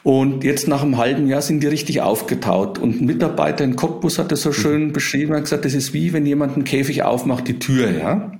[0.03, 2.79] Und jetzt nach einem halben Jahr sind die richtig aufgetaut.
[2.79, 5.33] Und ein Mitarbeiter in Cottbus hat das so schön beschrieben.
[5.33, 8.31] Er hat gesagt, das ist wie, wenn jemand einen Käfig aufmacht, die Tür, ja.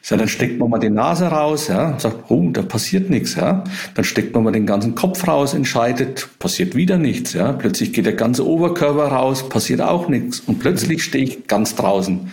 [0.00, 3.62] Sage, dann steckt man mal die Nase raus, ja, sagt, oh, da passiert nichts, ja.
[3.94, 7.52] Dann steckt man mal den ganzen Kopf raus, entscheidet, passiert wieder nichts, ja.
[7.52, 10.40] Plötzlich geht der ganze Oberkörper raus, passiert auch nichts.
[10.40, 12.32] Und plötzlich stehe ich ganz draußen,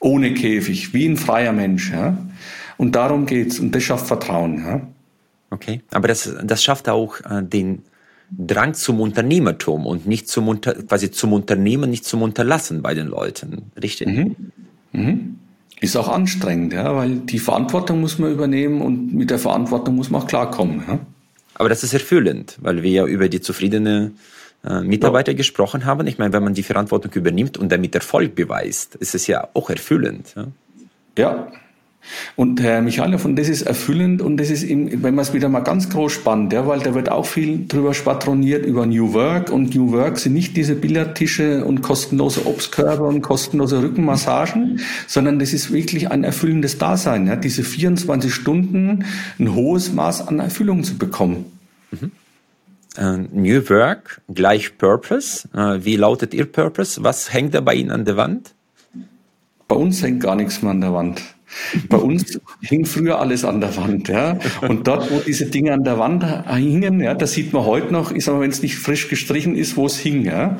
[0.00, 2.18] ohne Käfig, wie ein freier Mensch, ja.
[2.76, 3.60] Und darum geht's.
[3.60, 4.80] Und das schafft Vertrauen, ja.
[5.50, 7.82] Okay, aber das, das schafft auch äh, den
[8.30, 13.08] Drang zum Unternehmertum und nicht zum Unter, quasi zum Unternehmen, nicht zum Unterlassen bei den
[13.08, 14.06] Leuten, richtig?
[14.06, 14.36] Mhm.
[14.92, 15.38] Mhm.
[15.80, 20.10] Ist auch anstrengend, ja, weil die Verantwortung muss man übernehmen und mit der Verantwortung muss
[20.10, 20.84] man auch klarkommen.
[20.86, 20.98] Ja.
[21.54, 24.12] Aber das ist erfüllend, weil wir ja über die zufriedene
[24.64, 25.36] äh, Mitarbeiter ja.
[25.36, 26.06] gesprochen haben.
[26.06, 29.70] Ich meine, wenn man die Verantwortung übernimmt und damit Erfolg beweist, ist es ja auch
[29.70, 30.34] erfüllend.
[30.36, 30.46] Ja,
[31.18, 31.52] ja
[32.36, 35.48] und Herr Michalow, und das ist erfüllend und das ist, eben, wenn man es wieder
[35.48, 39.50] mal ganz groß spannt, ja, weil da wird auch viel drüber spatroniert über New Work
[39.50, 45.52] und New Work sind nicht diese Billardtische und kostenlose Obstkörper und kostenlose Rückenmassagen, sondern das
[45.52, 49.04] ist wirklich ein erfüllendes Dasein, ja, diese 24 Stunden
[49.38, 51.46] ein hohes Maß an Erfüllung zu bekommen.
[51.90, 52.10] Mhm.
[52.98, 55.48] Uh, New Work gleich Purpose.
[55.54, 57.02] Uh, wie lautet Ihr Purpose?
[57.04, 58.52] Was hängt da bei Ihnen an der Wand?
[59.68, 61.22] Bei uns hängt gar nichts mehr an der Wand.
[61.88, 64.38] Bei uns hing früher alles an der Wand, ja.
[64.62, 68.12] Und dort, wo diese Dinge an der Wand hingen, ja, das sieht man heute noch,
[68.12, 70.56] ist aber, wenn es nicht frisch gestrichen ist, wo es hing, ja.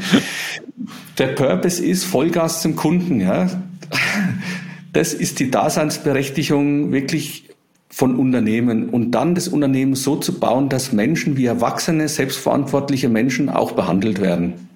[1.19, 3.49] Der Purpose ist Vollgas zum Kunden, ja.
[4.93, 7.49] Das ist die Daseinsberechtigung wirklich
[7.89, 13.49] von Unternehmen und dann das Unternehmen so zu bauen, dass Menschen wie erwachsene, selbstverantwortliche Menschen
[13.49, 14.69] auch behandelt werden.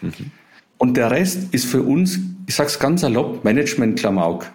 [0.00, 0.30] Mhm.
[0.78, 4.50] Und der Rest ist für uns, ich sag's ganz salopp, Management-Klamauk.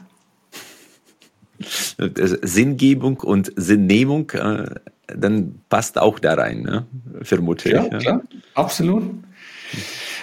[1.58, 4.66] Sinngebung und Sinnnehmung, äh,
[5.08, 6.86] dann passt auch da rein, ne?
[7.22, 7.84] vermute ja.
[7.86, 8.22] Ja, klar,
[8.54, 9.04] absolut.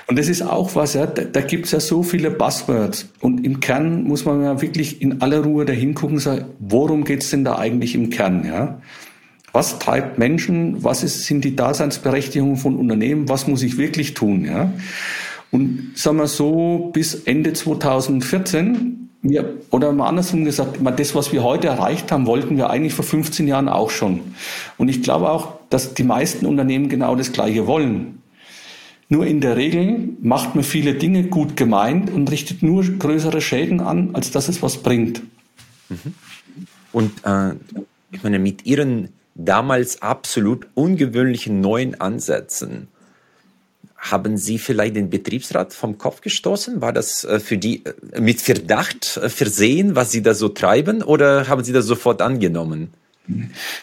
[0.08, 3.08] Und das ist auch was, ja, da, da gibt es ja so viele Buzzwords.
[3.20, 7.04] Und im Kern muss man ja wirklich in aller Ruhe dahin gucken und sagen, worum
[7.04, 8.44] geht es denn da eigentlich im Kern?
[8.44, 8.80] Ja?
[9.52, 10.82] Was treibt Menschen?
[10.82, 13.28] Was ist, sind die Daseinsberechtigungen von Unternehmen?
[13.28, 14.44] Was muss ich wirklich tun?
[14.44, 14.72] Ja?
[15.50, 21.44] Und sagen wir so, bis Ende 2014 wir, oder mal andersrum gesagt, das, was wir
[21.44, 24.34] heute erreicht haben, wollten wir eigentlich vor 15 Jahren auch schon.
[24.78, 28.22] Und ich glaube auch, dass die meisten Unternehmen genau das Gleiche wollen.
[29.08, 33.80] Nur in der Regel macht man viele Dinge gut gemeint und richtet nur größere Schäden
[33.80, 35.22] an, als dass es was bringt.
[35.88, 36.14] Mhm.
[36.92, 37.52] Und äh,
[38.10, 42.88] ich meine, mit Ihren damals absolut ungewöhnlichen neuen Ansätzen,
[44.02, 46.80] haben Sie vielleicht den Betriebsrat vom Kopf gestoßen?
[46.80, 51.02] War das äh, für die äh, mit Verdacht äh, versehen, was Sie da so treiben,
[51.02, 52.90] oder haben Sie das sofort angenommen?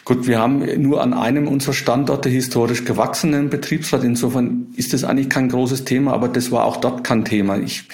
[0.04, 4.04] Gut, wir haben nur an einem unserer Standorte historisch gewachsenen Betriebsrat.
[4.04, 7.56] Insofern ist das eigentlich kein großes Thema, aber das war auch dort kein Thema.
[7.58, 7.84] Ich,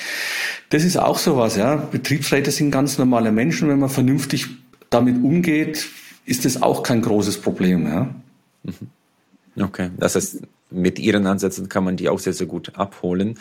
[0.70, 1.76] das ist auch sowas, ja.
[1.76, 3.68] Betriebsräte sind ganz normale Menschen.
[3.68, 4.48] Wenn man vernünftig
[4.90, 5.86] damit umgeht,
[6.24, 8.08] ist das auch kein großes Problem, ja.
[8.64, 9.62] Mhm.
[9.62, 13.38] Okay, das ist mit Ihren Ansätzen kann man die auch sehr, sehr gut abholen.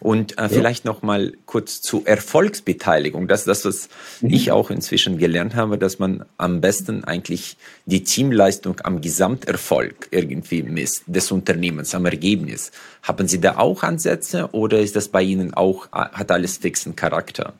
[0.00, 0.48] Und äh, ja.
[0.48, 3.28] vielleicht noch mal kurz zu Erfolgsbeteiligung.
[3.28, 3.88] Das ist das, was
[4.20, 4.30] mhm.
[4.30, 7.56] ich auch inzwischen gelernt habe, dass man am besten eigentlich
[7.86, 12.72] die Teamleistung am Gesamterfolg irgendwie misst des Unternehmens, am Ergebnis.
[13.02, 16.96] Haben Sie da auch Ansätze oder ist das bei Ihnen auch, äh, hat alles fixen
[16.96, 17.54] Charakter?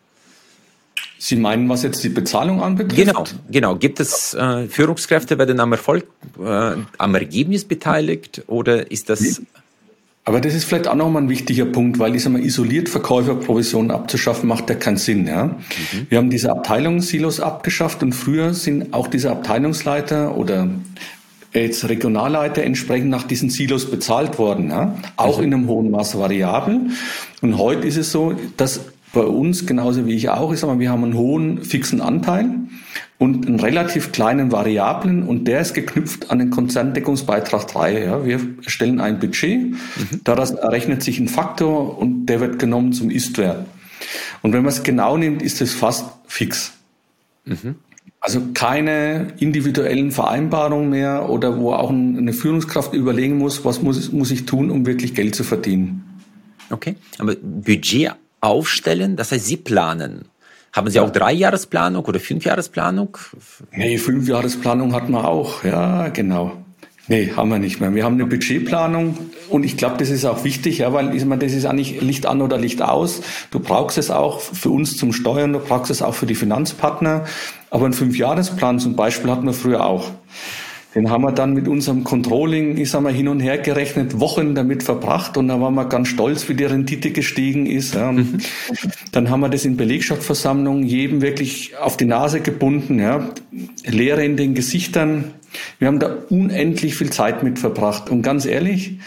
[1.24, 2.96] Sie meinen, was jetzt die Bezahlung anbetrifft?
[2.96, 3.76] Genau, genau.
[3.76, 6.08] Gibt es äh, Führungskräfte, werden am Erfolg,
[6.44, 9.20] äh, am Ergebnis beteiligt oder ist das?
[9.20, 9.46] Nee.
[10.24, 13.92] Aber das ist vielleicht auch nochmal ein wichtiger Punkt, weil ich sage mal, isoliert Verkäuferprovisionen
[13.92, 15.28] abzuschaffen, macht ja keinen Sinn.
[15.28, 15.44] Ja?
[15.44, 16.06] Mhm.
[16.08, 20.70] Wir haben diese Abteilungssilos abgeschafft und früher sind auch diese Abteilungsleiter oder
[21.54, 24.96] jetzt Regionalleiter entsprechend nach diesen Silos bezahlt worden, ja?
[25.14, 25.44] auch mhm.
[25.44, 26.80] in einem hohen Maß variabel.
[27.42, 30.90] Und heute ist es so, dass bei uns, genauso wie ich auch, sag mal, wir
[30.90, 32.50] haben einen hohen fixen Anteil
[33.18, 38.04] und einen relativ kleinen Variablen und der ist geknüpft an den Konzerndeckungsbeitrag 3.
[38.04, 38.24] Ja.
[38.24, 39.76] Wir stellen ein Budget, mhm.
[40.24, 43.66] daraus errechnet sich ein Faktor und der wird genommen zum Ist-Wert.
[44.42, 46.72] Und wenn man es genau nimmt, ist es fast fix.
[47.44, 47.76] Mhm.
[48.18, 54.30] Also keine individuellen Vereinbarungen mehr oder wo auch eine Führungskraft überlegen muss, was muss, muss
[54.30, 56.04] ich tun, um wirklich Geld zu verdienen.
[56.70, 60.26] Okay, aber Budget aufstellen, das heißt, Sie planen.
[60.72, 63.16] Haben Sie auch Dreijahresplanung oder Fünfjahresplanung?
[63.72, 66.52] Nee, Fünfjahresplanung hatten wir auch, ja, genau.
[67.08, 67.94] Nee, haben wir nicht mehr.
[67.94, 69.18] Wir haben eine Budgetplanung
[69.50, 72.26] und ich glaube, das ist auch wichtig, ja, weil ich meine, das ist eigentlich Licht
[72.26, 73.22] an oder Licht aus.
[73.50, 77.24] Du brauchst es auch für uns zum Steuern, du brauchst es auch für die Finanzpartner.
[77.70, 80.10] Aber einen Fünfjahresplan zum Beispiel hatten wir früher auch.
[80.94, 84.54] Den haben wir dann mit unserem Controlling, ich sag mal, hin und her gerechnet, Wochen
[84.54, 87.94] damit verbracht und da waren wir ganz stolz, wie die Rendite gestiegen ist.
[87.94, 88.12] Ja.
[88.12, 88.38] Mhm.
[89.10, 93.30] Dann haben wir das in Belegschaftsversammlungen jedem wirklich auf die Nase gebunden, ja.
[93.86, 95.32] Leere in den Gesichtern.
[95.78, 98.10] Wir haben da unendlich viel Zeit mit verbracht.
[98.10, 98.98] Und ganz ehrlich,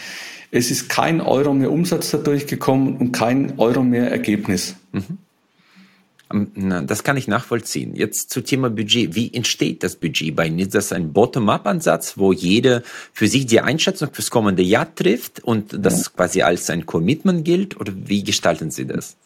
[0.50, 4.76] es ist kein Euro mehr Umsatz dadurch gekommen und kein Euro mehr Ergebnis.
[4.92, 5.18] Mhm.
[6.28, 7.94] Das kann ich nachvollziehen.
[7.94, 9.14] Jetzt zu Thema Budget.
[9.14, 10.58] Wie entsteht das Budget bei Ihnen?
[10.58, 15.76] Ist das ein Bottom-up-Ansatz, wo jeder für sich die Einschätzung fürs kommende Jahr trifft und
[15.78, 17.78] das quasi als ein Commitment gilt?
[17.80, 19.16] Oder wie gestalten Sie das?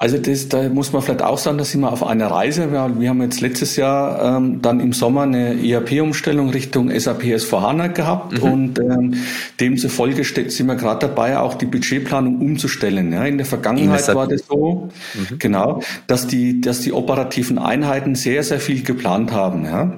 [0.00, 2.72] Also das, da muss man vielleicht auch sagen, da sind wir auf einer Reise.
[2.72, 7.88] Wir, wir haben jetzt letztes Jahr ähm, dann im Sommer eine ERP-Umstellung Richtung SAP S4HANA
[7.88, 8.52] gehabt mhm.
[8.52, 9.14] und ähm,
[9.60, 13.12] demzufolge sind wir gerade dabei, auch die Budgetplanung umzustellen.
[13.12, 15.38] Ja, in der Vergangenheit war das so, mhm.
[15.38, 19.66] genau, dass die, dass die operativen Einheiten sehr, sehr viel geplant haben.
[19.66, 19.92] Ja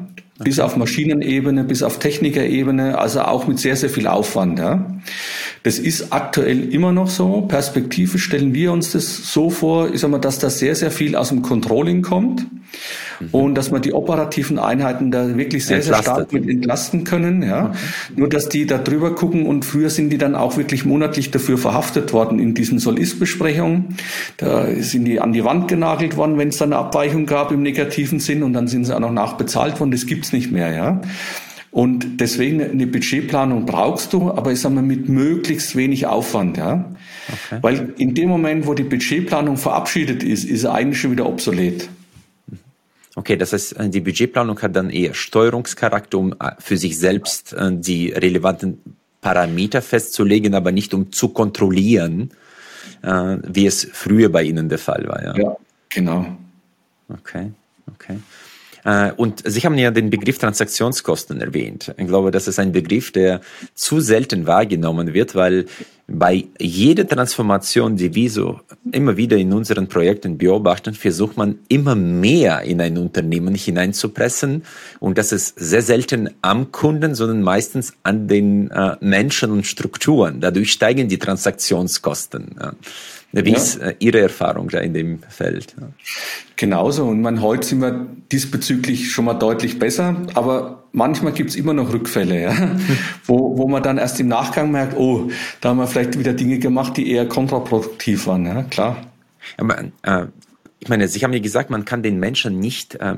[0.45, 4.59] bis auf Maschinenebene, bis auf Technikerebene, also auch mit sehr, sehr viel Aufwand.
[4.59, 4.99] Ja.
[5.63, 7.43] Das ist aktuell immer noch so.
[7.43, 11.17] Perspektive stellen wir uns das so vor, ich sag mal, dass da sehr, sehr viel
[11.17, 12.47] aus dem Controlling kommt
[13.21, 13.29] mhm.
[13.33, 16.05] und dass man die operativen Einheiten da wirklich sehr, Entlastet.
[16.05, 17.43] sehr stark mit entlasten können.
[17.43, 17.69] Ja.
[17.69, 17.75] Mhm.
[18.17, 21.59] Nur, dass die da drüber gucken und früher sind die dann auch wirklich monatlich dafür
[21.59, 23.97] verhaftet worden in diesen Soll-Ist-Besprechungen.
[24.37, 27.63] Da sind die an die Wand genagelt worden, wenn es da eine Abweichung gab im
[27.63, 29.91] negativen Sinn und dann sind sie auch noch nachbezahlt worden.
[29.91, 30.73] Das gibt's nicht mehr.
[30.73, 31.01] Ja.
[31.73, 36.85] Und deswegen eine Budgetplanung brauchst du, aber ich sage mal mit möglichst wenig Aufwand, ja.
[37.29, 37.59] Okay.
[37.63, 41.89] Weil in dem Moment, wo die Budgetplanung verabschiedet ist, ist er eigentlich schon wieder obsolet.
[43.15, 47.53] Okay, das heißt, äh, die Budgetplanung hat dann eher Steuerungscharakter, um äh, für sich selbst
[47.53, 48.79] äh, die relevanten
[49.21, 52.33] Parameter festzulegen, aber nicht um zu kontrollieren,
[53.05, 55.23] wie es früher bei Ihnen der Fall war.
[55.25, 55.57] Ja, ja
[55.89, 56.37] genau.
[57.09, 57.53] Okay,
[57.93, 58.19] okay.
[58.85, 61.95] Äh, und Sie haben ja den Begriff Transaktionskosten erwähnt.
[61.97, 63.41] Ich glaube, das ist ein Begriff, der
[63.75, 65.67] zu selten wahrgenommen wird, weil
[66.09, 71.95] bei jeder Transformation, die wir so immer wieder in unseren Projekten beobachten, versucht man immer
[71.95, 74.65] mehr in ein Unternehmen hineinzupressen.
[75.01, 80.41] Und das ist sehr selten am Kunden, sondern meistens an den äh, Menschen und Strukturen.
[80.41, 82.57] Dadurch steigen die Transaktionskosten.
[83.33, 83.45] Ja.
[83.45, 83.57] Wie ja.
[83.57, 85.75] ist äh, Ihre Erfahrung da in dem Feld?
[86.57, 87.07] Genauso.
[87.07, 91.73] Und man, heute sind wir diesbezüglich schon mal deutlich besser, aber manchmal gibt es immer
[91.73, 92.55] noch Rückfälle, ja?
[93.27, 96.59] wo, wo man dann erst im Nachgang merkt, oh, da haben wir vielleicht wieder Dinge
[96.59, 98.99] gemacht, die eher kontraproduktiv waren, ja, klar.
[99.57, 100.27] Aber äh,
[100.79, 103.15] ich meine, Sie haben ja gesagt, man kann den Menschen nicht äh,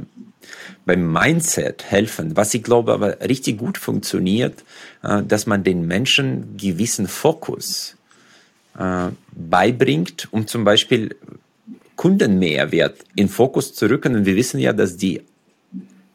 [0.87, 2.37] beim Mindset helfen.
[2.37, 4.65] Was ich glaube aber richtig gut funktioniert,
[5.03, 7.97] äh, dass man den Menschen gewissen Fokus
[8.79, 11.17] äh, beibringt, um zum Beispiel
[11.97, 14.17] Kundenmehrwert in Fokus zu rücken.
[14.17, 15.23] Und wir wissen ja, dass die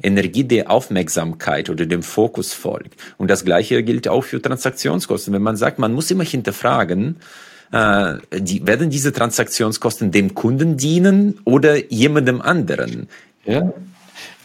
[0.01, 2.95] Energie der Aufmerksamkeit oder dem Fokus folgt.
[3.17, 5.33] Und das Gleiche gilt auch für Transaktionskosten.
[5.33, 7.17] Wenn man sagt, man muss immer hinterfragen,
[7.71, 13.09] äh, die, werden diese Transaktionskosten dem Kunden dienen oder jemandem anderen?
[13.45, 13.73] Ja.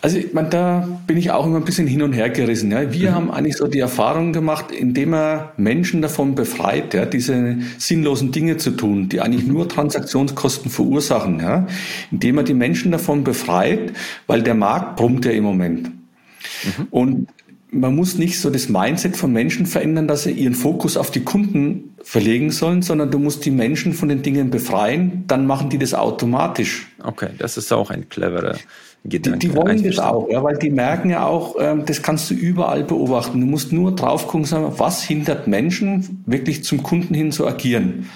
[0.05, 2.71] Also ich meine, da bin ich auch immer ein bisschen hin und her gerissen.
[2.71, 2.93] Ja.
[2.93, 3.14] Wir mhm.
[3.14, 8.59] haben eigentlich so die Erfahrung gemacht, indem er Menschen davon befreit, ja, diese sinnlosen Dinge
[8.59, 11.67] zu tun, die eigentlich nur Transaktionskosten verursachen, ja,
[12.11, 13.95] indem er die Menschen davon befreit,
[14.27, 15.87] weil der Markt brummt ja im Moment.
[15.87, 16.87] Mhm.
[16.90, 17.29] Und
[17.71, 21.25] man muss nicht so das Mindset von Menschen verändern, dass sie ihren Fokus auf die
[21.25, 25.79] Kunden verlegen sollen, sondern du musst die Menschen von den Dingen befreien, dann machen die
[25.79, 26.88] das automatisch.
[27.03, 28.59] Okay, das ist auch ein cleverer
[29.05, 29.38] Gedanke.
[29.38, 32.35] Die, die wollen das auch, ja, weil die merken ja auch, ähm, das kannst du
[32.35, 33.38] überall beobachten.
[33.38, 38.09] Du musst nur drauf gucken, sagen, was hindert Menschen, wirklich zum Kunden hin zu agieren.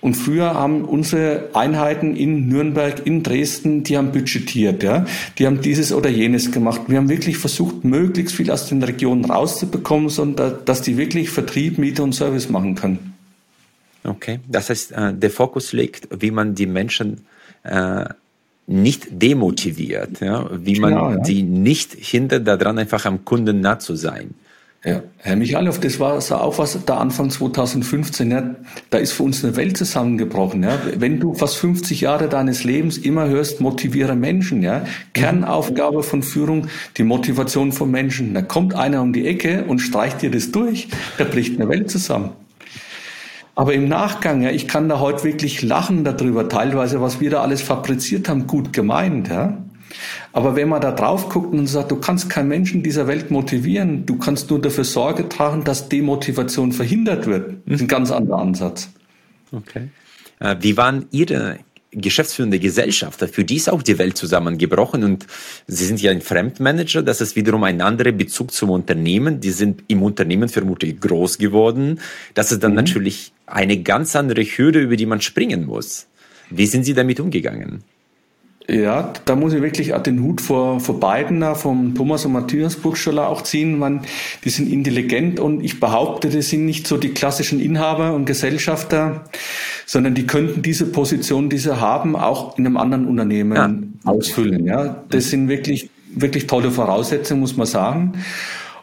[0.00, 5.06] Und früher haben unsere Einheiten in Nürnberg, in Dresden, die haben budgetiert, ja.
[5.38, 6.82] Die haben dieses oder jenes gemacht.
[6.86, 11.78] Wir haben wirklich versucht, möglichst viel aus den Regionen rauszubekommen, sondern dass die wirklich Vertrieb,
[11.78, 13.14] Miete und Service machen können.
[14.04, 14.40] Okay.
[14.46, 17.26] Das heißt, äh, der Fokus liegt, wie man die Menschen
[17.64, 18.04] äh,
[18.68, 21.16] nicht demotiviert, ja, wie man genau, ja.
[21.16, 24.34] die nicht hindert, daran einfach am Kunden nah zu sein.
[24.84, 28.54] Ja, Herr Michalow, das war so auch was da Anfang 2015, ja,
[28.90, 30.78] da ist für uns eine Welt zusammengebrochen, ja.
[30.96, 34.84] Wenn du fast 50 Jahre deines Lebens immer hörst, motiviere Menschen, ja.
[35.14, 38.34] Kernaufgabe von Führung, die Motivation von Menschen.
[38.34, 41.90] Da kommt einer um die Ecke und streicht dir das durch, da bricht eine Welt
[41.90, 42.30] zusammen.
[43.58, 47.42] Aber im Nachgang, ja, ich kann da heute wirklich lachen darüber, teilweise, was wir da
[47.42, 49.58] alles fabriziert haben, gut gemeint, ja.
[50.32, 54.06] Aber wenn man da drauf guckt und sagt, du kannst keinen Menschen dieser Welt motivieren,
[54.06, 57.56] du kannst nur dafür Sorge tragen, dass Demotivation verhindert wird.
[57.66, 58.90] Ist ein ganz anderer Ansatz.
[59.50, 59.88] Okay.
[60.38, 61.58] Äh, wie waren Ihre
[61.90, 65.26] geschäftsführende Gesellschafter, für die ist auch die Welt zusammengebrochen und
[65.66, 69.84] sie sind ja ein Fremdmanager, das ist wiederum ein anderer Bezug zum Unternehmen, die sind
[69.88, 72.00] im Unternehmen vermutlich groß geworden.
[72.34, 72.76] Das ist dann mhm.
[72.76, 76.06] natürlich eine ganz andere Hürde, über die man springen muss.
[76.50, 77.84] Wie sind Sie damit umgegangen?
[78.70, 82.76] Ja, da muss ich wirklich auch den Hut vor, vor beiden, vom Thomas und Matthias
[82.76, 83.78] Burgstaller auch ziehen.
[83.78, 84.02] Man,
[84.44, 89.24] die sind intelligent und ich behaupte, das sind nicht so die klassischen Inhaber und Gesellschafter,
[89.86, 94.10] sondern die könnten diese Position, die sie haben, auch in einem anderen Unternehmen ja.
[94.12, 94.66] ausfüllen.
[94.66, 98.12] Ja, das sind wirklich, wirklich tolle Voraussetzungen, muss man sagen.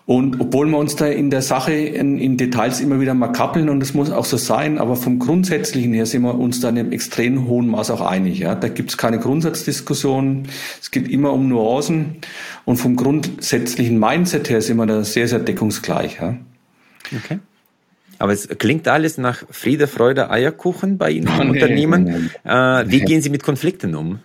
[0.07, 3.69] Und obwohl wir uns da in der Sache in, in, Details immer wieder mal kappeln
[3.69, 6.77] und das muss auch so sein, aber vom Grundsätzlichen her sind wir uns da in
[6.77, 8.37] einem extrem hohen Maß auch einig.
[8.37, 8.53] Ja?
[8.53, 10.43] Da gibt es keine Grundsatzdiskussion,
[10.79, 12.17] es geht immer um Nuancen
[12.65, 16.19] und vom grundsätzlichen Mindset her sind wir da sehr, sehr deckungsgleich.
[16.21, 16.37] Ja?
[17.23, 17.39] Okay.
[18.19, 22.29] Aber es klingt alles nach Friede, Freude, Eierkuchen bei Ihnen im Unternehmen.
[22.43, 22.51] Äh,
[22.87, 24.19] wie gehen Sie mit Konflikten um?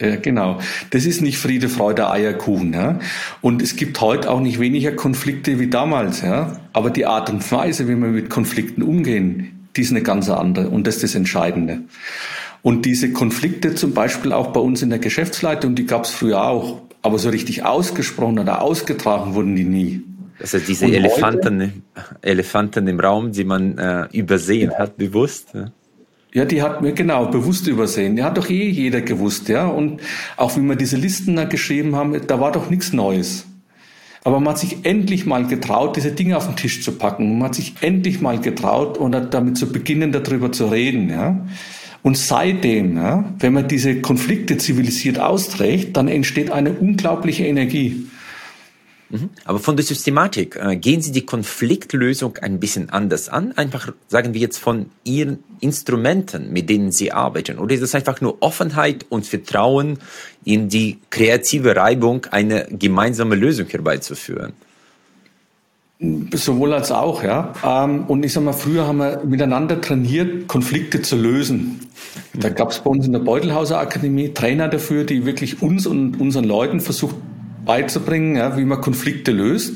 [0.00, 0.58] Ja, genau.
[0.90, 2.72] Das ist nicht Friede, Freude, Eierkuchen.
[2.72, 2.98] Ja?
[3.40, 6.22] Und es gibt heute auch nicht weniger Konflikte wie damals.
[6.22, 6.60] Ja?
[6.72, 10.68] Aber die Art und Weise, wie wir mit Konflikten umgehen, die ist eine ganz andere.
[10.68, 11.80] Und das ist das Entscheidende.
[12.62, 16.44] Und diese Konflikte zum Beispiel auch bei uns in der Geschäftsleitung, die gab es früher
[16.44, 16.80] auch.
[17.02, 20.02] Aber so richtig ausgesprochen oder ausgetragen wurden die nie.
[20.40, 21.84] Heißt, diese Elefanten,
[22.22, 24.78] Elefanten im Raum, die man äh, übersehen ja.
[24.78, 25.48] hat, bewusst.
[25.54, 25.70] Ja?
[26.34, 28.16] Ja, die hat mir genau bewusst übersehen.
[28.16, 29.68] Die hat doch eh jeder gewusst, ja.
[29.68, 30.00] Und
[30.36, 33.46] auch wie wir diese Listen da geschrieben haben, da war doch nichts Neues.
[34.24, 37.38] Aber man hat sich endlich mal getraut, diese Dinge auf den Tisch zu packen.
[37.38, 41.46] Man hat sich endlich mal getraut und damit zu beginnen, darüber zu reden, ja.
[42.02, 48.06] Und seitdem, ja, wenn man diese Konflikte zivilisiert austrägt, dann entsteht eine unglaubliche Energie.
[49.14, 49.30] Mhm.
[49.44, 53.52] Aber von der Systematik, äh, gehen Sie die Konfliktlösung ein bisschen anders an?
[53.52, 57.58] Einfach, sagen wir jetzt, von Ihren Instrumenten, mit denen Sie arbeiten?
[57.58, 59.98] Oder ist es einfach nur Offenheit und Vertrauen
[60.44, 64.52] in die kreative Reibung, eine gemeinsame Lösung herbeizuführen?
[66.34, 67.52] Sowohl als auch, ja.
[67.64, 71.88] Ähm, und ich sag mal, früher haben wir miteinander trainiert, Konflikte zu lösen.
[72.34, 76.20] Da gab es bei uns in der Beutelhauser Akademie Trainer dafür, die wirklich uns und
[76.20, 77.14] unseren Leuten versucht
[77.64, 79.74] beizubringen, ja, wie man Konflikte löst.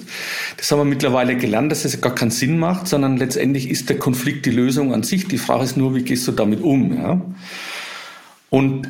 [0.57, 3.99] Das haben wir mittlerweile gelernt, dass es gar keinen Sinn macht, sondern letztendlich ist der
[3.99, 5.29] Konflikt die Lösung an sich.
[5.29, 6.97] Die Frage ist nur, wie gehst du damit um?
[6.97, 7.21] Ja?
[8.51, 8.89] Und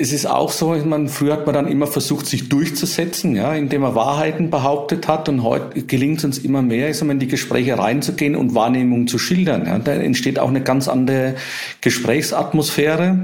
[0.00, 3.52] es ist auch so, ich meine, früher hat man dann immer versucht, sich durchzusetzen, ja,
[3.54, 5.28] indem man Wahrheiten behauptet hat.
[5.28, 9.18] Und heute gelingt es uns immer mehr, ich in die Gespräche reinzugehen und Wahrnehmungen zu
[9.18, 9.66] schildern.
[9.66, 9.78] Ja.
[9.78, 11.34] Da entsteht auch eine ganz andere
[11.82, 13.18] Gesprächsatmosphäre.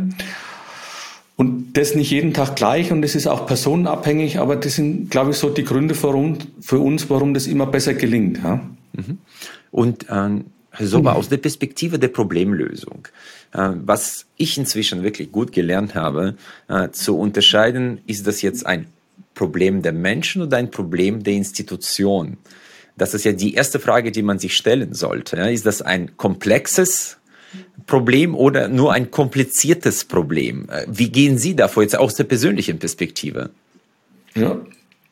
[1.36, 5.32] Und das nicht jeden Tag gleich und es ist auch personenabhängig, aber das sind, glaube
[5.32, 8.38] ich, so die Gründe für uns, warum das immer besser gelingt.
[8.42, 8.66] Ja?
[8.94, 9.18] Mhm.
[9.70, 10.46] Und ähm,
[10.80, 13.08] so aber aus der Perspektive der Problemlösung,
[13.52, 16.36] äh, was ich inzwischen wirklich gut gelernt habe,
[16.68, 18.86] äh, zu unterscheiden, ist das jetzt ein
[19.34, 22.38] Problem der Menschen oder ein Problem der Institution?
[22.96, 25.36] Das ist ja die erste Frage, die man sich stellen sollte.
[25.36, 25.46] Ja?
[25.46, 27.18] Ist das ein komplexes
[27.86, 30.68] Problem oder nur ein kompliziertes Problem?
[30.70, 33.50] Äh, wie gehen Sie davor jetzt aus der persönlichen Perspektive?
[34.34, 34.60] Ja,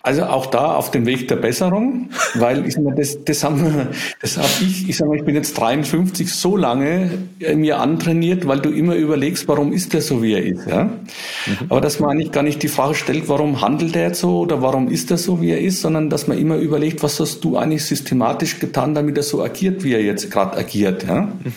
[0.05, 3.65] Also auch da auf dem Weg der Besserung, weil ich sag mal, das, das haben
[3.65, 3.89] wir,
[4.21, 7.11] das habe ich, ich sag mal, ich bin jetzt 53 so lange
[7.55, 10.85] mir antrainiert, weil du immer überlegst, warum ist der so, wie er ist, ja.
[10.85, 11.57] Mhm.
[11.71, 14.61] Aber dass man eigentlich gar nicht die Frage stellt, warum handelt er jetzt so oder
[14.61, 17.57] warum ist er so, wie er ist, sondern dass man immer überlegt, was hast du
[17.57, 21.23] eigentlich systematisch getan, damit er so agiert, wie er jetzt gerade agiert, ja.
[21.23, 21.53] Mhm.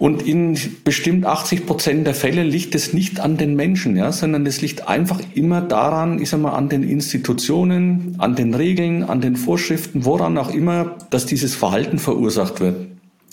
[0.00, 4.46] Und in bestimmt 80 Prozent der Fälle liegt es nicht an den Menschen, ja, sondern
[4.46, 9.20] es liegt einfach immer daran, ich sag mal, an den Institutionen, an den Regeln, an
[9.20, 12.86] den Vorschriften, woran auch immer, dass dieses Verhalten verursacht wird.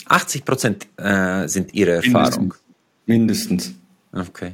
[0.08, 2.52] 80 Prozent äh, sind Ihre Erfahrung.
[3.06, 3.72] Mindestens.
[4.12, 4.28] Mindestens.
[4.28, 4.52] Okay.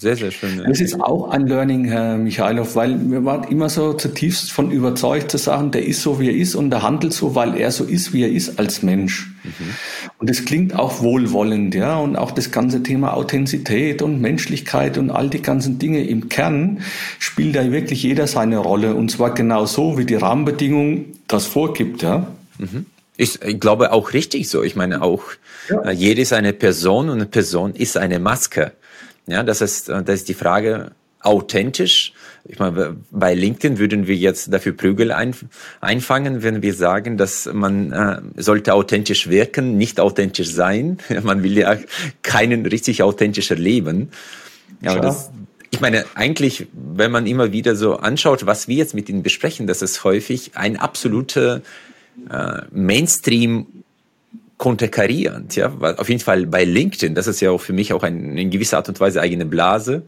[0.00, 0.62] Sehr, sehr schön.
[0.64, 5.32] Das ist auch ein Learning, Herr Michailov, weil wir waren immer so zutiefst von überzeugt
[5.32, 7.82] zu sagen, der ist so, wie er ist und der handelt so, weil er so
[7.82, 9.32] ist, wie er ist als Mensch.
[9.42, 9.74] Mhm.
[10.18, 15.10] Und das klingt auch wohlwollend, ja, und auch das ganze Thema Authentizität und Menschlichkeit und
[15.10, 16.78] all die ganzen Dinge im Kern
[17.18, 22.02] spielt da wirklich jeder seine Rolle und zwar genau so, wie die Rahmenbedingung das vorgibt,
[22.02, 22.28] ja.
[22.58, 22.86] Mhm.
[23.16, 24.62] Ich, ich glaube auch richtig so.
[24.62, 25.24] Ich meine auch,
[25.68, 25.80] ja.
[25.82, 28.70] äh, jede ist eine Person und eine Person ist eine Maske.
[29.28, 32.12] Ja, das ist, äh, das ist die Frage, authentisch.
[32.44, 35.34] Ich meine, bei LinkedIn würden wir jetzt dafür Prügel ein,
[35.80, 40.98] einfangen, wenn wir sagen, dass man äh, sollte authentisch wirken, nicht authentisch sein.
[41.22, 41.76] Man will ja
[42.22, 44.10] keinen richtig authentisch erleben.
[44.84, 45.30] Aber das,
[45.70, 49.66] ich meine, eigentlich, wenn man immer wieder so anschaut, was wir jetzt mit ihnen besprechen,
[49.66, 51.62] das ist häufig ein absoluter
[52.30, 53.66] äh, Mainstream
[54.58, 58.36] konterkarierend, ja, auf jeden Fall bei LinkedIn, das ist ja auch für mich auch ein,
[58.36, 60.02] in gewisser Art und Weise eigene Blase.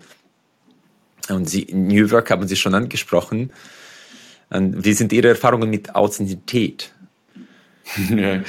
[1.29, 3.53] Und Sie, New Work haben Sie schon angesprochen.
[4.51, 6.93] Und wie sind Ihre Erfahrungen mit Authentizität?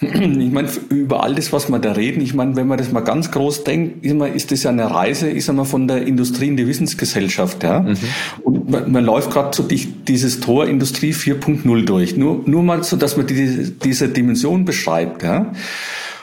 [0.00, 3.00] Ich meine, über all das, was wir da reden, ich meine, wenn man das mal
[3.00, 6.56] ganz groß denkt, ist, ist das ja eine Reise, ist einmal von der Industrie in
[6.56, 7.80] die Wissensgesellschaft, ja.
[7.80, 7.96] Mhm.
[8.42, 12.16] Und man, man läuft gerade so die, dieses Tor Industrie 4.0 durch.
[12.16, 15.52] Nur, nur mal so, dass man die, diese Dimension beschreibt, ja.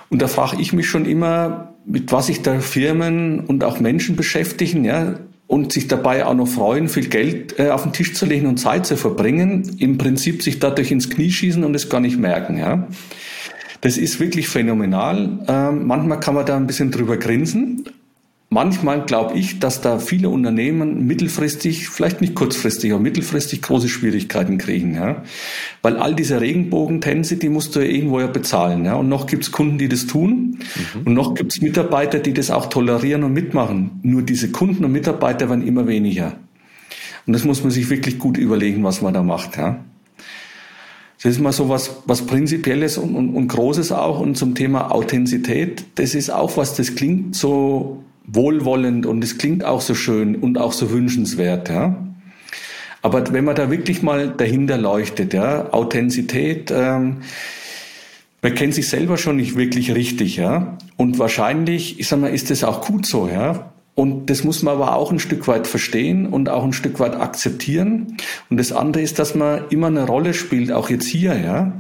[0.10, 4.16] Und da frage ich mich schon immer, mit was sich da Firmen und auch Menschen
[4.16, 5.16] beschäftigen, ja
[5.52, 8.58] und sich dabei auch noch freuen, viel Geld äh, auf den Tisch zu legen und
[8.58, 12.58] Zeit zu verbringen, im Prinzip sich dadurch ins Knie schießen und es gar nicht merken.
[12.58, 12.88] Ja.
[13.82, 15.40] Das ist wirklich phänomenal.
[15.48, 17.86] Ähm, manchmal kann man da ein bisschen drüber grinsen,
[18.54, 24.58] Manchmal glaube ich, dass da viele Unternehmen mittelfristig, vielleicht nicht kurzfristig, aber mittelfristig große Schwierigkeiten
[24.58, 24.94] kriegen.
[24.94, 25.24] Ja?
[25.82, 28.84] Weil all diese Regenbogentänze, die musst du ja irgendwo ja bezahlen.
[28.84, 28.96] Ja?
[28.96, 30.60] Und noch gibt's Kunden, die das tun.
[30.96, 31.02] Mhm.
[31.06, 34.02] Und noch gibt's Mitarbeiter, die das auch tolerieren und mitmachen.
[34.04, 36.34] Nur diese Kunden und Mitarbeiter werden immer weniger.
[37.26, 39.56] Und das muss man sich wirklich gut überlegen, was man da macht.
[39.56, 39.80] Ja?
[41.24, 44.20] Das ist mal so was, was Prinzipielles und, und, und Großes auch.
[44.20, 49.64] Und zum Thema Authentizität, das ist auch was, das klingt so wohlwollend und es klingt
[49.64, 51.96] auch so schön und auch so wünschenswert, ja.
[53.04, 57.18] Aber wenn man da wirklich mal dahinter leuchtet, ja, Authentizität, ähm,
[58.44, 60.78] man kennt sich selber schon nicht wirklich richtig, ja.
[60.98, 63.71] Und wahrscheinlich, ich sag mal, ist das auch gut so, ja.
[63.94, 67.16] Und das muss man aber auch ein Stück weit verstehen und auch ein Stück weit
[67.16, 68.16] akzeptieren.
[68.50, 71.74] Und das andere ist, dass man immer eine Rolle spielt, auch jetzt hier, ja.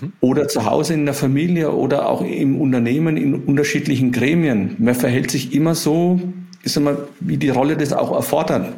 [0.00, 0.12] Mhm.
[0.20, 4.76] Oder zu Hause in der Familie oder auch im Unternehmen in unterschiedlichen Gremien.
[4.78, 6.20] Man verhält sich immer so,
[6.62, 8.72] ist immer, wie die Rolle das auch erfordert.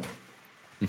[0.81, 0.87] Mhm.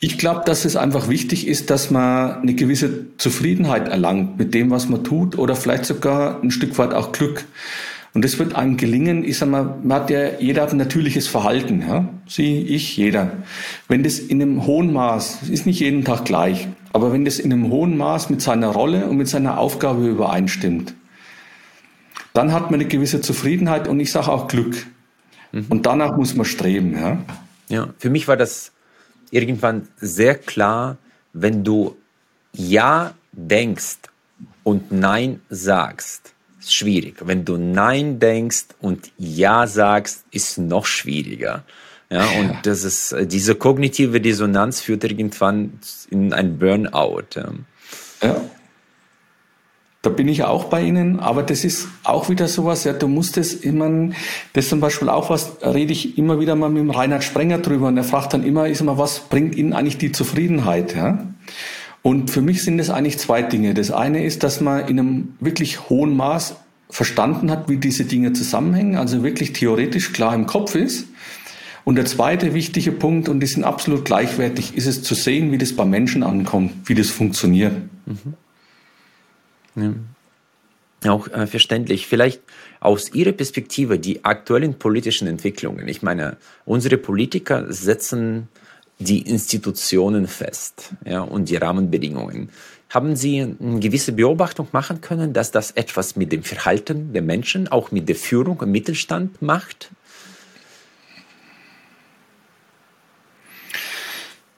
[0.00, 4.70] Ich glaube, dass es einfach wichtig ist, dass man eine gewisse Zufriedenheit erlangt mit dem,
[4.70, 7.44] was man tut oder vielleicht sogar ein Stück weit auch Glück.
[8.14, 11.26] Und das wird einem gelingen, ich sag mal, man hat ja, jeder hat ein natürliches
[11.26, 12.08] Verhalten, ja?
[12.28, 13.32] Sie, ich, jeder.
[13.88, 17.52] Wenn das in einem hohen Maß, ist nicht jeden Tag gleich, aber wenn das in
[17.52, 20.94] einem hohen Maß mit seiner Rolle und mit seiner Aufgabe übereinstimmt,
[22.34, 24.86] dann hat man eine gewisse Zufriedenheit und ich sage auch Glück.
[25.50, 25.66] Mhm.
[25.68, 27.18] Und danach muss man streben, ja?
[27.68, 28.70] Ja, für mich war das
[29.32, 30.98] irgendwann sehr klar,
[31.32, 31.96] wenn du
[32.52, 33.98] Ja denkst
[34.62, 36.32] und Nein sagst,
[36.72, 37.16] schwierig.
[37.24, 41.64] Wenn du Nein denkst und Ja sagst, ist noch schwieriger.
[42.10, 42.58] Ja, und ja.
[42.62, 47.24] das ist, äh, diese kognitive Dissonanz führt irgendwann in ein Burnout.
[47.34, 47.52] Ja.
[48.22, 48.36] ja.
[50.02, 53.38] Da bin ich auch bei Ihnen, aber das ist auch wieder sowas, ja, du musst
[53.38, 54.10] es immer,
[54.52, 57.88] das zum Beispiel auch was, rede ich immer wieder mal mit dem Reinhard Sprenger drüber
[57.88, 61.26] und er fragt dann immer, ist immer, was bringt Ihnen eigentlich die Zufriedenheit, ja?
[62.06, 63.72] Und für mich sind es eigentlich zwei Dinge.
[63.72, 66.54] Das eine ist, dass man in einem wirklich hohen Maß
[66.90, 71.06] verstanden hat, wie diese Dinge zusammenhängen, also wirklich theoretisch klar im Kopf ist.
[71.82, 75.56] Und der zweite wichtige Punkt, und die sind absolut gleichwertig, ist es zu sehen, wie
[75.56, 77.72] das bei Menschen ankommt, wie das funktioniert.
[79.74, 79.94] Mhm.
[81.02, 81.10] Ja.
[81.10, 82.06] Auch äh, verständlich.
[82.06, 82.42] Vielleicht
[82.80, 85.88] aus Ihrer Perspektive die aktuellen politischen Entwicklungen.
[85.88, 86.36] Ich meine,
[86.66, 88.48] unsere Politiker setzen
[88.98, 92.50] die Institutionen fest ja, und die Rahmenbedingungen.
[92.90, 97.66] Haben Sie eine gewisse Beobachtung machen können, dass das etwas mit dem Verhalten der Menschen,
[97.66, 99.90] auch mit der Führung im Mittelstand macht?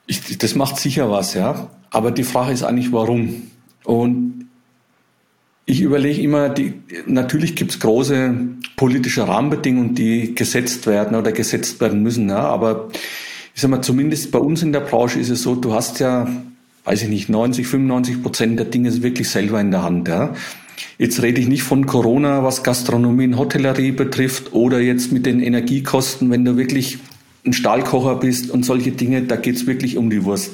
[0.07, 1.71] Ich, das macht sicher was, ja.
[1.91, 3.51] Aber die Frage ist eigentlich, warum?
[3.85, 4.49] Und
[5.65, 6.75] ich überlege immer, die,
[7.07, 8.35] natürlich gibt es große
[8.77, 12.29] politische Rahmenbedingungen, die gesetzt werden oder gesetzt werden müssen.
[12.29, 12.39] Ja.
[12.39, 12.89] Aber
[13.57, 16.29] ich sag mal, zumindest bei uns in der Branche ist es so, du hast ja,
[16.85, 20.09] weiß ich nicht, 90, 95 Prozent der Dinge wirklich selber in der Hand.
[20.09, 20.35] Ja.
[20.99, 25.41] Jetzt rede ich nicht von Corona, was Gastronomie und Hotellerie betrifft oder jetzt mit den
[25.41, 26.99] Energiekosten, wenn du wirklich
[27.47, 30.51] ein Stahlkocher bist und solche Dinge, da geht's wirklich um die Wurst.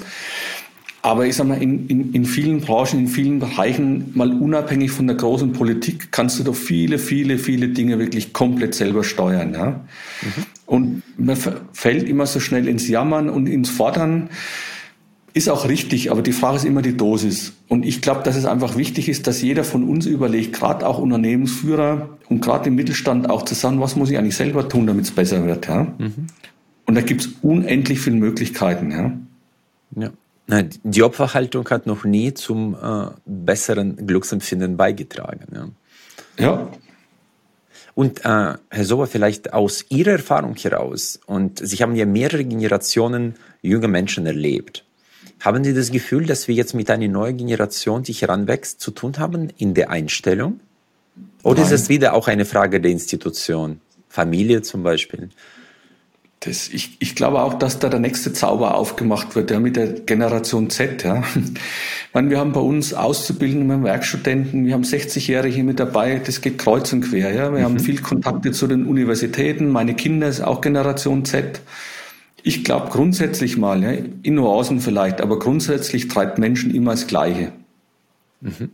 [1.04, 5.08] Aber ich sag mal, in, in, in vielen Branchen, in vielen Bereichen, mal unabhängig von
[5.08, 9.52] der großen Politik, kannst du doch viele, viele, viele Dinge wirklich komplett selber steuern.
[9.54, 9.70] Ja?
[10.22, 10.46] Mhm.
[10.72, 11.36] Und man
[11.74, 14.30] fällt immer so schnell ins Jammern und ins Fordern.
[15.34, 17.52] Ist auch richtig, aber die Frage ist immer die Dosis.
[17.68, 20.98] Und ich glaube, dass es einfach wichtig ist, dass jeder von uns überlegt, gerade auch
[20.98, 25.04] Unternehmensführer und gerade im Mittelstand auch zu sagen, was muss ich eigentlich selber tun, damit
[25.04, 25.68] es besser wird.
[25.68, 25.92] Ja?
[25.98, 26.28] Mhm.
[26.86, 28.90] Und da gibt es unendlich viele Möglichkeiten.
[28.92, 30.10] Ja?
[30.48, 30.62] ja.
[30.84, 35.74] Die Opferhaltung hat noch nie zum äh, besseren Glücksempfinden beigetragen.
[36.38, 36.44] Ja.
[36.46, 36.68] ja.
[37.94, 43.34] Und äh, Herr Sober, vielleicht aus Ihrer Erfahrung heraus, und Sie haben ja mehrere Generationen
[43.60, 44.84] junge Menschen erlebt.
[45.40, 49.18] Haben Sie das Gefühl, dass wir jetzt mit einer neuen Generation, die heranwächst, zu tun
[49.18, 50.60] haben in der Einstellung?
[51.42, 51.72] Oder Nein.
[51.72, 53.80] ist es wieder auch eine Frage der Institution?
[54.08, 55.30] Familie zum Beispiel?
[56.44, 59.92] Das, ich, ich glaube auch, dass da der nächste Zauber aufgemacht wird, ja, mit der
[59.92, 61.04] Generation Z.
[61.04, 61.22] Ja.
[61.34, 66.20] Ich meine, wir haben bei uns Auszubildende, wir haben Werkstudenten, wir haben 60-Jährige mit dabei,
[66.22, 67.32] das geht kreuz und quer.
[67.32, 67.52] Ja.
[67.52, 67.64] Wir mhm.
[67.64, 71.60] haben viel Kontakte zu den Universitäten, meine Kinder ist auch Generation Z.
[72.42, 77.52] Ich glaube grundsätzlich mal, ja, in Nuancen vielleicht, aber grundsätzlich treibt Menschen immer das Gleiche.
[78.40, 78.70] Mhm.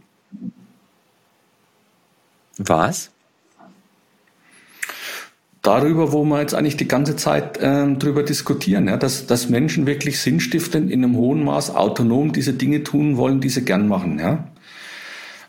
[2.56, 3.10] Was?
[5.68, 9.86] Darüber, wo wir jetzt eigentlich die ganze Zeit äh, drüber diskutieren, ja, dass, dass Menschen
[9.86, 14.18] wirklich sinnstiftend in einem hohen Maß autonom diese Dinge tun wollen, die sie gern machen.
[14.18, 14.48] Ja.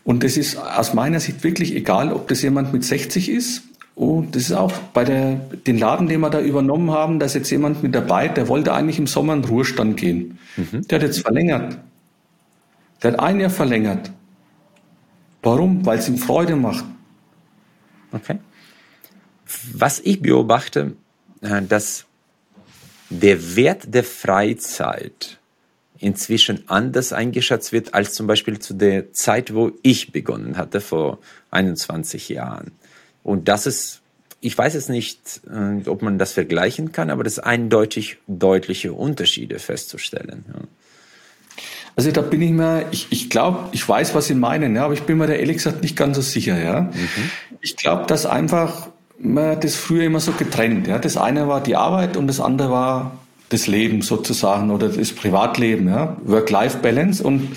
[0.04, 3.64] Und das ist aus meiner Sicht wirklich egal, ob das jemand mit 60 ist.
[3.96, 5.36] Und das ist auch bei der,
[5.68, 8.74] den Laden, den wir da übernommen haben, da ist jetzt jemand mit dabei, der wollte
[8.74, 10.38] eigentlich im Sommer in Ruhestand gehen.
[10.58, 10.88] Mhm.
[10.88, 11.78] Der hat jetzt verlängert.
[13.02, 14.12] Der hat ein Jahr verlängert.
[15.44, 15.86] Warum?
[15.86, 16.84] Weil es ihm Freude macht.
[18.12, 18.40] Okay.
[19.74, 20.94] Was ich beobachte,
[21.42, 22.06] äh, dass
[23.10, 25.40] der Wert der Freizeit
[25.98, 31.20] inzwischen anders eingeschätzt wird als zum Beispiel zu der Zeit, wo ich begonnen hatte, vor
[31.52, 32.72] 21 Jahren.
[33.24, 34.02] Und das ist,
[34.40, 38.94] ich weiß es nicht, äh, ob man das vergleichen kann, aber das ist eindeutig deutliche
[38.94, 40.46] Unterschiede festzustellen.
[41.96, 44.94] Also da bin ich mir, ich, ich glaube, ich weiß, was Sie meinen, ja, aber
[44.94, 46.58] ich bin mir da ehrlich gesagt nicht ganz so sicher.
[46.58, 46.82] Ja.
[46.84, 47.30] Mhm.
[47.60, 48.88] Ich glaube, dass einfach
[49.22, 50.88] man das früher immer so getrennt.
[50.88, 51.00] Ja.
[51.00, 55.88] Das eine war die Arbeit und das andere war das Leben sozusagen oder das Privatleben,
[55.88, 56.18] ja.
[56.24, 57.24] Work-Life-Balance.
[57.24, 57.50] Und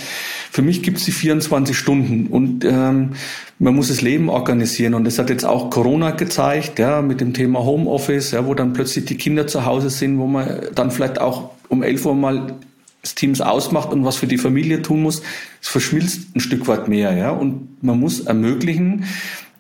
[0.51, 3.11] für mich gibt es die 24 Stunden und ähm,
[3.59, 4.95] man muss das Leben organisieren.
[4.95, 8.73] Und das hat jetzt auch Corona gezeigt, ja, mit dem Thema Homeoffice, ja, wo dann
[8.73, 12.55] plötzlich die Kinder zu Hause sind, wo man dann vielleicht auch um 11 Uhr mal
[13.03, 15.23] das Teams ausmacht und was für die Familie tun muss,
[15.61, 17.31] es verschmilzt ein Stück weit mehr, ja.
[17.31, 19.05] Und man muss ermöglichen,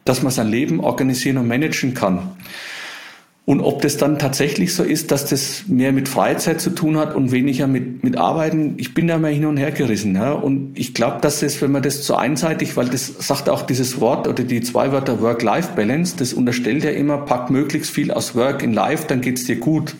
[0.04, 2.32] dass man sein Leben organisieren und managen kann.
[3.44, 7.16] Und ob das dann tatsächlich so ist, dass das mehr mit Freizeit zu tun hat
[7.16, 10.14] und weniger mit, mit Arbeiten, ich bin da mal hin und her gerissen.
[10.14, 10.30] Ja.
[10.32, 14.00] Und ich glaube, dass das, wenn man das zu einseitig, weil das sagt auch dieses
[14.00, 18.62] Wort oder die zwei Wörter Work-Life-Balance, das unterstellt ja immer, pack möglichst viel aus Work
[18.62, 19.96] in Life, dann geht's dir gut.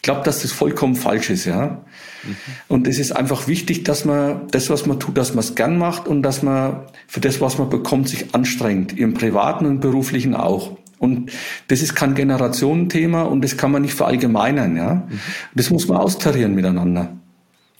[0.00, 1.82] Ich glaube, dass das vollkommen falsch ist, ja.
[2.24, 2.36] Mhm.
[2.68, 5.76] Und es ist einfach wichtig, dass man das, was man tut, dass man es gern
[5.76, 8.98] macht und dass man für das, was man bekommt, sich anstrengt.
[8.98, 10.78] Im Privaten und Beruflichen auch.
[10.98, 11.30] Und
[11.68, 14.94] das ist kein Generationenthema und das kann man nicht verallgemeinern, ja.
[14.94, 15.20] Mhm.
[15.54, 17.12] Das muss man austarieren miteinander.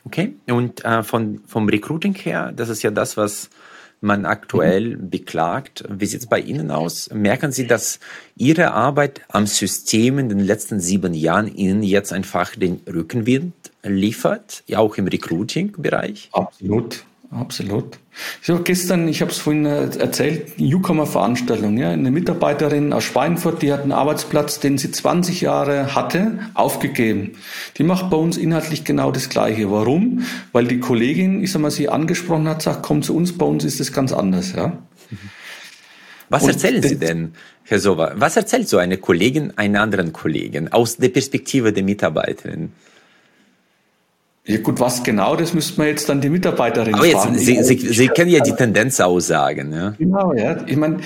[0.05, 0.35] Okay.
[0.47, 3.49] Und äh, von, vom Recruiting her, das ist ja das, was
[4.01, 5.85] man aktuell beklagt.
[5.89, 7.11] Wie sieht es bei Ihnen aus?
[7.13, 8.01] Merken Sie, dass
[8.37, 14.65] Ihre Arbeit am System in den letzten sieben Jahren Ihnen jetzt einfach den Rückenwind liefert,
[14.75, 16.31] auch im Recruiting-Bereich?
[16.33, 17.05] Absolut.
[17.31, 17.99] Absolut.
[18.43, 21.79] Ich habe gestern, ich habe es vorhin äh, erzählt, Newcomer-Veranstaltung.
[21.79, 27.33] Ja, eine Mitarbeiterin aus Schweinfurt, die hat einen Arbeitsplatz, den sie 20 Jahre hatte, aufgegeben.
[27.79, 29.71] Die macht bei uns inhaltlich genau das Gleiche.
[29.71, 30.25] Warum?
[30.51, 33.65] Weil die Kollegin, ich sag mal, sie angesprochen hat, sagt, komm zu uns, bei uns
[33.65, 34.53] ist das ganz anders.
[34.53, 34.77] Ja.
[36.31, 38.13] Was Und erzählen Sie denn, Herr Sova?
[38.17, 42.73] Was erzählt so eine Kollegin einer anderen Kollegin aus der Perspektive der Mitarbeiterin?
[44.45, 47.77] Ja gut, was genau, das müsste man jetzt dann die Mitarbeiterin Aber jetzt, Sie, Sie,
[47.77, 49.73] Sie können ja die Tendenz aussagen.
[49.73, 49.95] Ja?
[49.99, 50.57] Genau, ja.
[50.67, 50.99] Ich meine,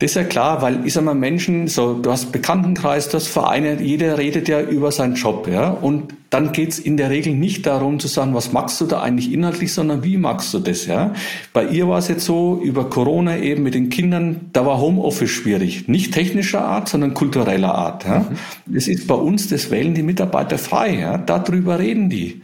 [0.00, 3.26] das ist ja klar, weil ich sag mal, Menschen, so, du hast Bekanntenkreis, du hast
[3.26, 5.68] Vereine, jeder redet ja über seinen Job, ja.
[5.68, 9.30] Und dann geht's in der Regel nicht darum zu sagen, was magst du da eigentlich
[9.30, 11.12] inhaltlich, sondern wie magst du das, ja.
[11.52, 15.28] Bei ihr war es jetzt so, über Corona eben mit den Kindern, da war Homeoffice
[15.28, 15.86] schwierig.
[15.86, 18.20] Nicht technischer Art, sondern kultureller Art, ja.
[18.20, 18.74] Mhm.
[18.74, 21.18] Das ist bei uns, das wählen die Mitarbeiter frei, ja.
[21.18, 22.40] Darüber reden die.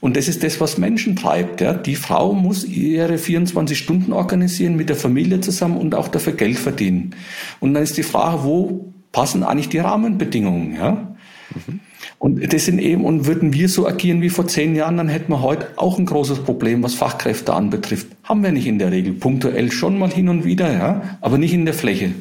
[0.00, 1.60] Und das ist das, was Menschen treibt.
[1.60, 1.72] Ja.
[1.72, 6.58] Die Frau muss ihre 24 Stunden organisieren mit der Familie zusammen und auch dafür Geld
[6.58, 7.14] verdienen.
[7.60, 10.74] Und dann ist die Frage, wo passen eigentlich die Rahmenbedingungen?
[10.74, 11.16] Ja.
[11.54, 11.80] Mhm.
[12.18, 15.30] Und das sind eben, und würden wir so agieren wie vor zehn Jahren, dann hätten
[15.30, 18.08] wir heute auch ein großes Problem, was Fachkräfte anbetrifft.
[18.24, 19.12] Haben wir nicht in der Regel.
[19.12, 22.12] Punktuell schon mal hin und wieder, ja, aber nicht in der Fläche.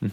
[0.00, 0.12] Mhm.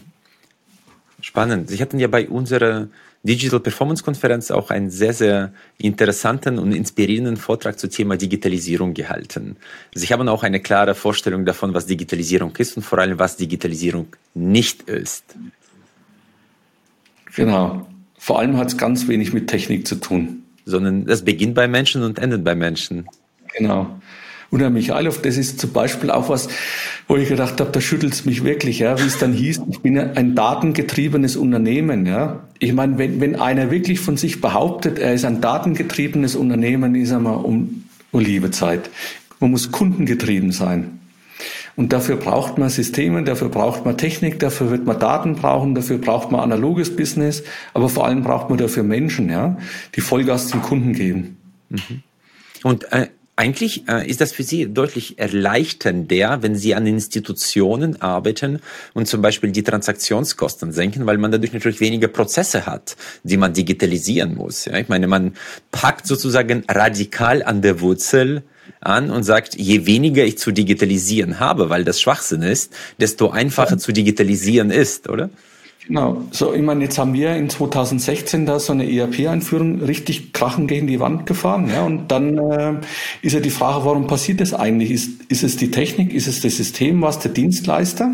[1.20, 1.70] Spannend.
[1.70, 2.88] Sie hatten ja bei unserer
[3.22, 9.56] Digital Performance Konferenz auch einen sehr, sehr interessanten und inspirierenden Vortrag zum Thema Digitalisierung gehalten.
[9.94, 14.06] Sie haben auch eine klare Vorstellung davon, was Digitalisierung ist und vor allem, was Digitalisierung
[14.32, 15.24] nicht ist.
[17.36, 17.86] Genau.
[18.18, 20.44] Vor allem hat es ganz wenig mit Technik zu tun.
[20.64, 23.06] Sondern es beginnt bei Menschen und endet bei Menschen.
[23.56, 24.00] Genau.
[24.50, 26.48] Und Herr Michailov, das ist zum Beispiel auch was,
[27.06, 29.80] wo ich gedacht habe, da schüttelt es mich wirklich, ja, wie es dann hieß, ich
[29.80, 32.40] bin ein datengetriebenes Unternehmen, ja.
[32.58, 37.12] Ich meine, wenn, wenn einer wirklich von sich behauptet, er ist ein datengetriebenes Unternehmen, ist
[37.12, 38.90] er mal um, um liebe Zeit.
[39.38, 40.98] Man muss kundengetrieben sein.
[41.76, 45.98] Und dafür braucht man Systeme, dafür braucht man Technik, dafür wird man Daten brauchen, dafür
[45.98, 49.56] braucht man analoges Business, aber vor allem braucht man dafür Menschen, ja,
[49.94, 51.38] die Vollgas zum Kunden geben.
[51.70, 52.02] Mhm.
[52.64, 53.06] Und äh,
[53.40, 58.60] eigentlich äh, ist das für Sie deutlich erleichternder, wenn Sie an Institutionen arbeiten
[58.92, 63.54] und zum Beispiel die Transaktionskosten senken, weil man dadurch natürlich weniger Prozesse hat, die man
[63.54, 64.66] digitalisieren muss.
[64.66, 64.76] Ja?
[64.76, 65.32] Ich meine, man
[65.72, 68.42] packt sozusagen radikal an der Wurzel
[68.82, 73.78] an und sagt, je weniger ich zu digitalisieren habe, weil das Schwachsinn ist, desto einfacher
[73.78, 75.30] zu digitalisieren ist, oder?
[75.90, 76.22] Genau.
[76.30, 80.86] So, ich meine, jetzt haben wir in 2016 da so eine ERP-Einführung richtig krachen gegen
[80.86, 81.68] die Wand gefahren.
[81.68, 82.74] Ja, und dann äh,
[83.22, 84.92] ist ja die Frage, warum passiert das eigentlich?
[84.92, 86.14] Ist, ist es die Technik?
[86.14, 87.02] Ist es das System?
[87.02, 88.08] Was der Dienstleister?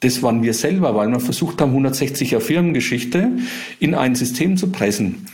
[0.00, 3.30] Das waren wir selber, weil wir versucht haben, 160er Firmengeschichte
[3.78, 5.28] in ein System zu pressen.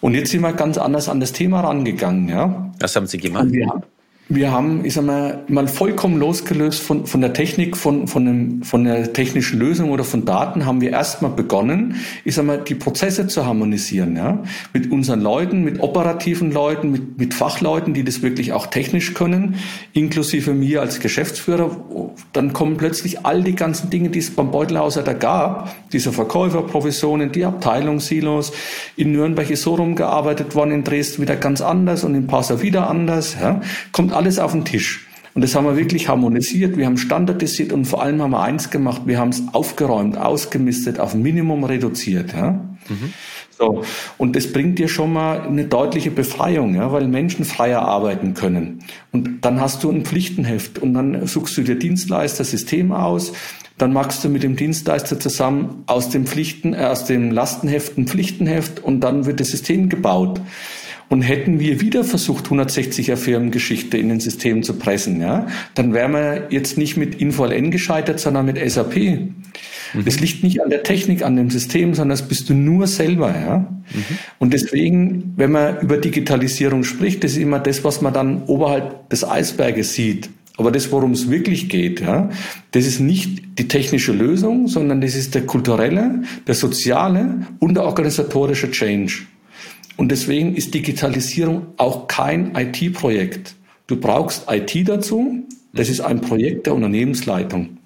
[0.00, 2.28] Und jetzt sind wir ganz anders an das Thema rangegangen.
[2.28, 2.72] Ja.
[2.80, 3.52] Was haben Sie gemacht?
[3.52, 3.84] Wir,
[4.30, 8.62] wir haben, ich sag mal, mal vollkommen losgelöst von, von der Technik, von, von, einem,
[8.62, 12.74] von der technischen Lösung oder von Daten, haben wir erstmal begonnen, ich sag mal, die
[12.74, 14.42] Prozesse zu harmonisieren, ja.
[14.74, 19.54] Mit unseren Leuten, mit operativen Leuten, mit, mit Fachleuten, die das wirklich auch technisch können,
[19.94, 21.74] inklusive mir als Geschäftsführer.
[22.34, 27.32] Dann kommen plötzlich all die ganzen Dinge, die es beim Beutelhauser da gab, diese Verkäuferprovisionen,
[27.32, 28.52] die Abteilungssilos.
[28.94, 32.90] In Nürnberg ist so rumgearbeitet worden, in Dresden wieder ganz anders und in Passau wieder
[32.90, 33.62] anders, ja.
[33.92, 35.06] Kommt alles auf den Tisch.
[35.34, 38.70] Und das haben wir wirklich harmonisiert, wir haben standardisiert und vor allem haben wir eins
[38.70, 42.32] gemacht, wir haben es aufgeräumt, ausgemistet, auf Minimum reduziert.
[42.32, 42.60] Ja?
[42.88, 43.12] Mhm.
[43.56, 43.84] So.
[44.18, 48.84] Und das bringt dir schon mal eine deutliche Befreiung, ja, weil Menschen freier arbeiten können.
[49.12, 53.32] Und dann hast du ein Pflichtenheft und dann suchst du dir Dienstleister, System aus,
[53.78, 58.06] dann machst du mit dem Dienstleister zusammen aus dem Pflichten, äh, aus dem Lastenheft ein
[58.06, 60.40] Pflichtenheft und dann wird das System gebaut.
[61.08, 66.12] Und hätten wir wieder versucht, 160er Firmengeschichte in den System zu pressen, ja, dann wären
[66.12, 68.96] wir jetzt nicht mit InfoLN gescheitert, sondern mit SAP.
[68.96, 70.04] Mhm.
[70.04, 73.34] Das liegt nicht an der Technik, an dem System, sondern das bist du nur selber,
[73.34, 73.58] ja.
[73.58, 74.18] Mhm.
[74.38, 79.08] Und deswegen, wenn man über Digitalisierung spricht, das ist immer das, was man dann oberhalb
[79.08, 80.28] des Eisberges sieht.
[80.58, 82.30] Aber das, worum es wirklich geht, ja,
[82.72, 87.84] das ist nicht die technische Lösung, sondern das ist der kulturelle, der soziale und der
[87.84, 89.20] organisatorische Change.
[89.98, 93.56] Und deswegen ist Digitalisierung auch kein IT-Projekt.
[93.88, 95.42] Du brauchst IT dazu.
[95.72, 97.78] Das ist ein Projekt der Unternehmensleitung.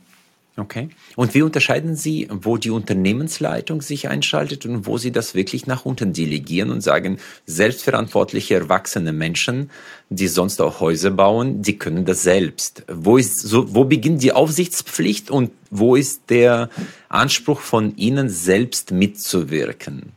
[0.58, 0.90] Okay.
[1.16, 5.86] Und wie unterscheiden Sie, wo die Unternehmensleitung sich einschaltet und wo Sie das wirklich nach
[5.86, 9.70] unten delegieren und sagen, selbstverantwortliche, erwachsene Menschen,
[10.10, 12.84] die sonst auch Häuser bauen, die können das selbst.
[12.92, 16.68] Wo ist, so, wo beginnt die Aufsichtspflicht und wo ist der
[17.08, 20.12] Anspruch von Ihnen selbst mitzuwirken?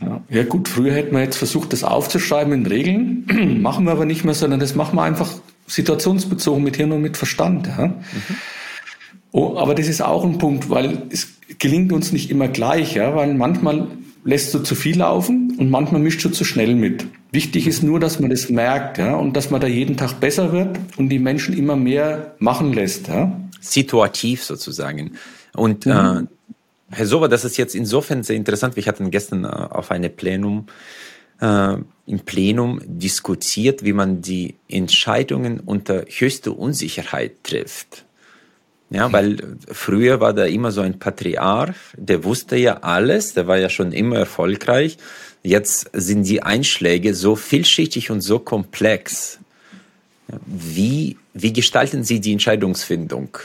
[0.00, 0.20] Ja.
[0.28, 4.24] ja gut, früher hätten wir jetzt versucht, das aufzuschreiben in Regeln, machen wir aber nicht
[4.24, 5.32] mehr, sondern das machen wir einfach
[5.66, 7.66] situationsbezogen mit Hirn und mit Verstand.
[7.66, 7.88] Ja.
[7.88, 7.96] Mhm.
[9.32, 11.28] Oh, aber das ist auch ein Punkt, weil es
[11.58, 13.88] gelingt uns nicht immer gleich, ja, weil manchmal
[14.24, 17.06] lässt du zu viel laufen und manchmal mischt du zu schnell mit.
[17.32, 20.52] Wichtig ist nur, dass man das merkt ja, und dass man da jeden Tag besser
[20.52, 23.08] wird und die Menschen immer mehr machen lässt.
[23.08, 23.40] Ja.
[23.60, 25.12] Situativ sozusagen.
[25.54, 25.92] Und mhm.
[25.92, 26.22] äh,
[26.96, 28.74] Herr Sober, das ist jetzt insofern sehr interessant.
[28.74, 30.66] Wir hatten gestern äh, auf einem Plenum
[31.40, 31.76] äh,
[32.06, 38.04] im Plenum diskutiert, wie man die Entscheidungen unter höchster Unsicherheit trifft.
[38.88, 43.58] Ja, weil früher war da immer so ein Patriarch, der wusste ja alles, der war
[43.58, 44.96] ja schon immer erfolgreich.
[45.42, 49.40] Jetzt sind die Einschläge so vielschichtig und so komplex.
[50.46, 53.36] Wie, wie gestalten Sie die Entscheidungsfindung?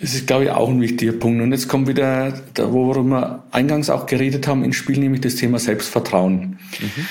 [0.00, 1.42] Das ist, glaube ich, auch ein wichtiger Punkt.
[1.42, 5.34] Und jetzt kommt wieder, da, worüber wir eingangs auch geredet haben, ins Spiel, nämlich das
[5.34, 6.58] Thema Selbstvertrauen.
[6.80, 7.06] Mhm.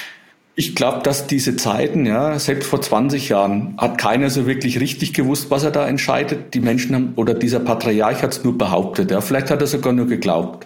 [0.55, 5.13] Ich glaube, dass diese Zeiten, ja, selbst vor 20 Jahren hat keiner so wirklich richtig
[5.13, 6.53] gewusst, was er da entscheidet.
[6.53, 9.11] Die Menschen haben, oder dieser Patriarch hat es nur behauptet.
[9.11, 10.65] Ja, vielleicht hat er sogar nur geglaubt.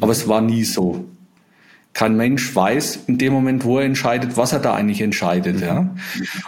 [0.00, 1.04] Aber es war nie so
[1.96, 5.62] kein Mensch weiß in dem Moment, wo er entscheidet, was er da eigentlich entscheidet.
[5.62, 5.88] Ja.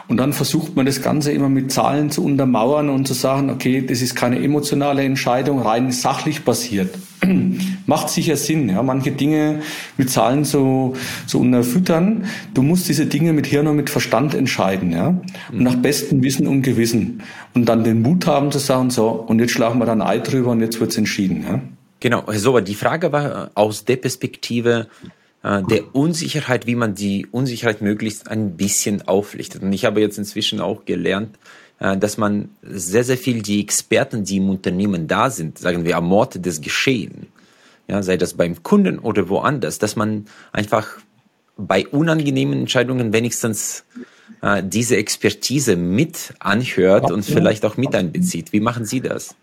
[0.06, 3.80] Und dann versucht man das Ganze immer mit Zahlen zu untermauern und zu sagen, okay,
[3.80, 6.94] das ist keine emotionale Entscheidung, rein sachlich basiert.
[7.86, 9.62] Macht sicher Sinn, ja, manche Dinge
[9.96, 10.94] mit Zahlen so,
[11.24, 12.26] so unterfüttern.
[12.52, 15.18] Du musst diese Dinge mit Hirn und mit Verstand entscheiden, ja.
[15.50, 17.22] Und nach bestem Wissen und Gewissen.
[17.54, 20.50] Und dann den Mut haben zu sagen, so, und jetzt schlagen wir dann Ei drüber
[20.50, 21.62] und jetzt wird's entschieden, ja.
[22.00, 24.86] Genau, so, die Frage war aus der Perspektive,
[25.42, 29.62] der Unsicherheit, wie man die Unsicherheit möglichst ein bisschen auflichtet.
[29.62, 31.38] Und ich habe jetzt inzwischen auch gelernt,
[31.80, 35.96] äh, dass man sehr, sehr viel die Experten, die im Unternehmen da sind, sagen wir
[35.96, 37.28] am Ort des Geschehen,
[37.86, 40.98] ja, sei das beim Kunden oder woanders, dass man einfach
[41.56, 43.84] bei unangenehmen Entscheidungen wenigstens
[44.42, 48.52] äh, diese Expertise mit anhört und vielleicht auch mit einbezieht.
[48.52, 49.34] Wie machen Sie das?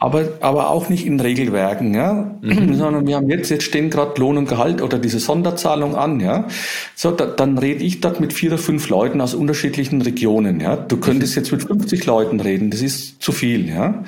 [0.00, 2.74] Aber, aber auch nicht in Regelwerken, ja, mhm.
[2.78, 6.48] sondern wir haben jetzt, jetzt stehen gerade Lohn und Gehalt oder diese Sonderzahlung an, ja,
[6.96, 10.76] so, da, dann rede ich dort mit vier oder fünf Leuten aus unterschiedlichen Regionen, ja,
[10.76, 14.02] du könntest jetzt mit 50 Leuten reden, das ist zu viel, ja,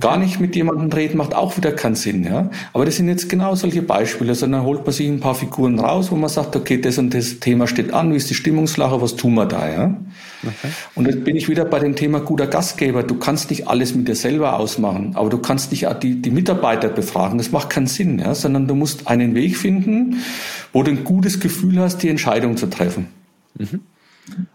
[0.00, 3.28] gar nicht mit jemandem reden macht auch wieder keinen Sinn, ja, aber das sind jetzt
[3.28, 6.80] genau solche Beispiele, sondern holt man sich ein paar Figuren raus, wo man sagt, okay,
[6.80, 9.96] das und das Thema steht an, wie ist die Stimmungslache, was tun wir da, ja,
[10.42, 10.72] okay.
[10.96, 14.08] und jetzt bin ich wieder bei dem Thema guter Gastgeber, du kannst nicht alles mit
[14.08, 17.38] dir selber ausmachen, aber du kannst nicht die, die Mitarbeiter befragen.
[17.38, 18.34] Das macht keinen Sinn, ja?
[18.34, 20.22] sondern du musst einen Weg finden,
[20.72, 23.08] wo du ein gutes Gefühl hast, die Entscheidung zu treffen.
[23.58, 23.80] Mhm.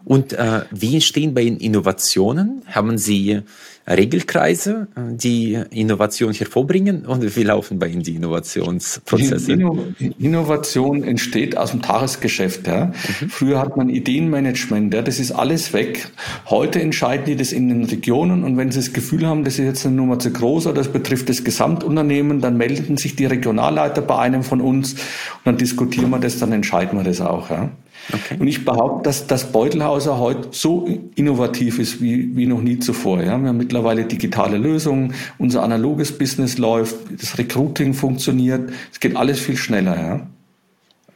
[0.04, 2.62] Und äh, wie entstehen bei Ihnen Innovationen?
[2.66, 3.42] Haben Sie
[3.86, 7.04] Regelkreise, die Innovation hervorbringen?
[7.04, 9.58] Und wie laufen bei Ihnen die Innovationsprozesse?
[9.98, 12.66] Die Innovation entsteht aus dem Tagesgeschäft.
[12.66, 12.86] Ja.
[12.86, 13.28] Mhm.
[13.28, 16.08] Früher hat man Ideenmanagement, ja, das ist alles weg.
[16.46, 19.66] Heute entscheiden die das in den Regionen und wenn sie das Gefühl haben, das ist
[19.66, 24.00] jetzt eine Nummer zu groß oder das betrifft das Gesamtunternehmen, dann melden sich die Regionalleiter
[24.00, 25.00] bei einem von uns und
[25.44, 27.50] dann diskutieren wir das, dann entscheiden wir das auch.
[27.50, 27.70] Ja.
[28.12, 28.36] Okay.
[28.38, 33.22] Und ich behaupte, dass das Beutelhauser heute so innovativ ist wie, wie noch nie zuvor.
[33.22, 33.38] Ja.
[33.38, 39.40] Wir haben mittlerweile digitale Lösungen, unser analoges Business läuft, das Recruiting funktioniert, es geht alles
[39.40, 40.26] viel schneller.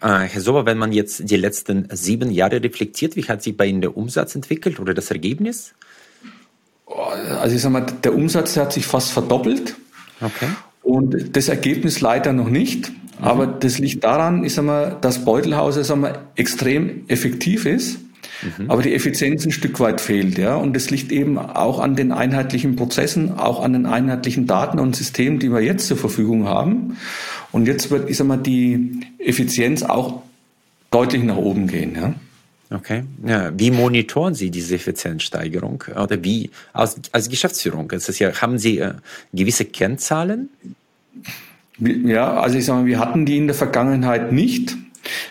[0.01, 0.20] Ja.
[0.22, 3.66] Äh, Herr Sober, wenn man jetzt die letzten sieben Jahre reflektiert, wie hat sich bei
[3.66, 5.74] Ihnen der Umsatz entwickelt oder das Ergebnis?
[7.41, 9.76] Also ich sag mal, der Umsatz hat sich fast verdoppelt.
[10.20, 10.49] Okay.
[10.89, 12.91] Und das Ergebnis leider noch nicht.
[13.20, 17.99] Aber das liegt daran, ich sag mal, dass Beutelhaus sag mal, extrem effektiv ist,
[18.59, 18.70] mhm.
[18.70, 20.39] aber die Effizienz ein Stück weit fehlt.
[20.39, 20.57] Ja?
[20.57, 24.97] Und das liegt eben auch an den einheitlichen Prozessen, auch an den einheitlichen Daten und
[24.97, 26.97] Systemen, die wir jetzt zur Verfügung haben.
[27.53, 30.22] Und jetzt wird, ich sag mal, die Effizienz auch
[30.91, 31.97] deutlich nach oben gehen.
[31.97, 32.14] Ja?
[32.71, 33.05] Okay.
[33.27, 35.85] Ja, wie monitoren Sie diese Effizienzsteigerung?
[35.91, 37.89] Oder wie als, als Geschäftsführung?
[37.89, 38.93] Das ist ja, haben Sie äh,
[39.33, 40.51] gewisse Kennzahlen?
[41.79, 44.77] Ja, also ich sage mal, wir hatten die in der Vergangenheit nicht,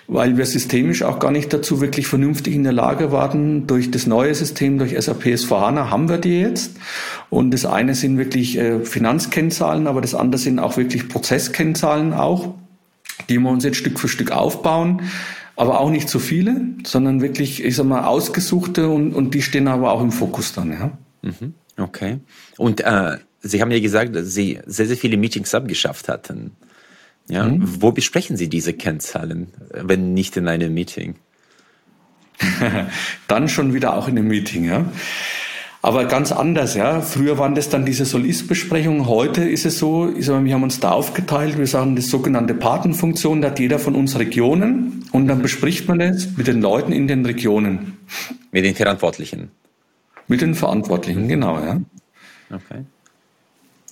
[0.08, 3.68] weil wir systemisch auch gar nicht dazu wirklich vernünftig in der Lage waren.
[3.68, 6.78] Durch das neue System, durch SAP S4HANA haben wir die jetzt.
[7.30, 12.56] Und das eine sind wirklich äh, Finanzkennzahlen, aber das andere sind auch wirklich Prozesskennzahlen auch,
[13.30, 15.04] die wir uns jetzt Stück für Stück aufbauen.
[15.58, 19.68] Aber auch nicht zu viele, sondern wirklich, ich sag mal, ausgesuchte und, und die stehen
[19.68, 20.98] aber auch im Fokus dann, ja.
[21.24, 21.56] Mhm.
[21.78, 22.20] Okay.
[22.58, 26.52] Und äh, Sie haben ja gesagt, dass Sie sehr, sehr viele Meetings abgeschafft hatten.
[27.28, 27.82] Ja, mhm.
[27.82, 31.16] Wo besprechen Sie diese Kennzahlen, wenn nicht in einem Meeting?
[33.28, 34.92] dann schon wieder auch in einem Meeting, ja.
[35.88, 37.00] Aber ganz anders, ja.
[37.00, 39.08] Früher waren das dann diese Solist-Besprechungen.
[39.08, 41.58] Heute ist es so, ich sag, wir haben uns da aufgeteilt.
[41.58, 43.42] Wir sagen das sogenannte Patenfunktion.
[43.42, 47.08] Da hat jeder von uns Regionen und dann bespricht man es mit den Leuten in
[47.08, 48.00] den Regionen.
[48.52, 49.50] Mit den Verantwortlichen.
[50.28, 51.80] Mit den Verantwortlichen, genau, ja.
[52.52, 52.84] Okay.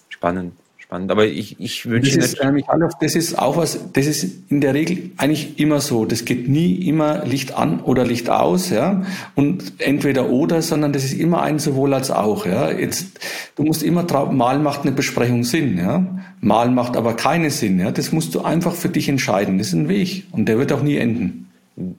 [0.09, 0.51] Spannend,
[0.85, 1.11] spannend.
[1.11, 2.63] Aber ich, ich wünsche das ist, äh,
[2.99, 6.05] das ist auch was, das ist in der Regel eigentlich immer so.
[6.05, 9.03] Das geht nie immer Licht an oder Licht aus, ja.
[9.35, 12.71] Und entweder oder, sondern das ist immer ein sowohl als auch, ja.
[12.71, 13.19] Jetzt,
[13.55, 16.05] du musst immer mal macht eine Besprechung Sinn, ja.
[16.41, 17.91] Mal macht aber keine Sinn, ja.
[17.91, 19.57] Das musst du einfach für dich entscheiden.
[19.57, 21.41] Das ist ein Weg und der wird auch nie enden.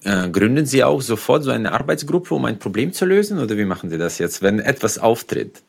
[0.05, 3.39] Äh, gründen Sie auch sofort so eine Arbeitsgruppe, um ein Problem zu lösen?
[3.39, 5.63] Oder wie machen Sie das jetzt, wenn etwas auftritt?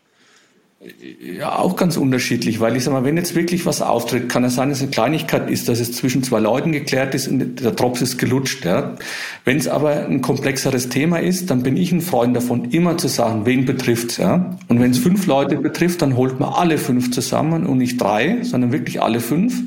[0.80, 4.53] Ja, auch ganz unterschiedlich, weil ich sag mal, wenn jetzt wirklich was auftritt, kann es
[4.53, 7.71] sein, dass es eine Kleinigkeit ist, dass es zwischen zwei Leuten geklärt ist und der
[7.71, 8.63] Drops ist gelutscht.
[8.63, 8.95] Ja.
[9.43, 13.07] Wenn es aber ein komplexeres Thema ist, dann bin ich ein Freund davon, immer zu
[13.07, 14.17] sagen, wen betrifft's.
[14.17, 14.55] Ja.
[14.67, 18.43] Und wenn es fünf Leute betrifft, dann holt man alle fünf zusammen und nicht drei,
[18.43, 19.63] sondern wirklich alle fünf.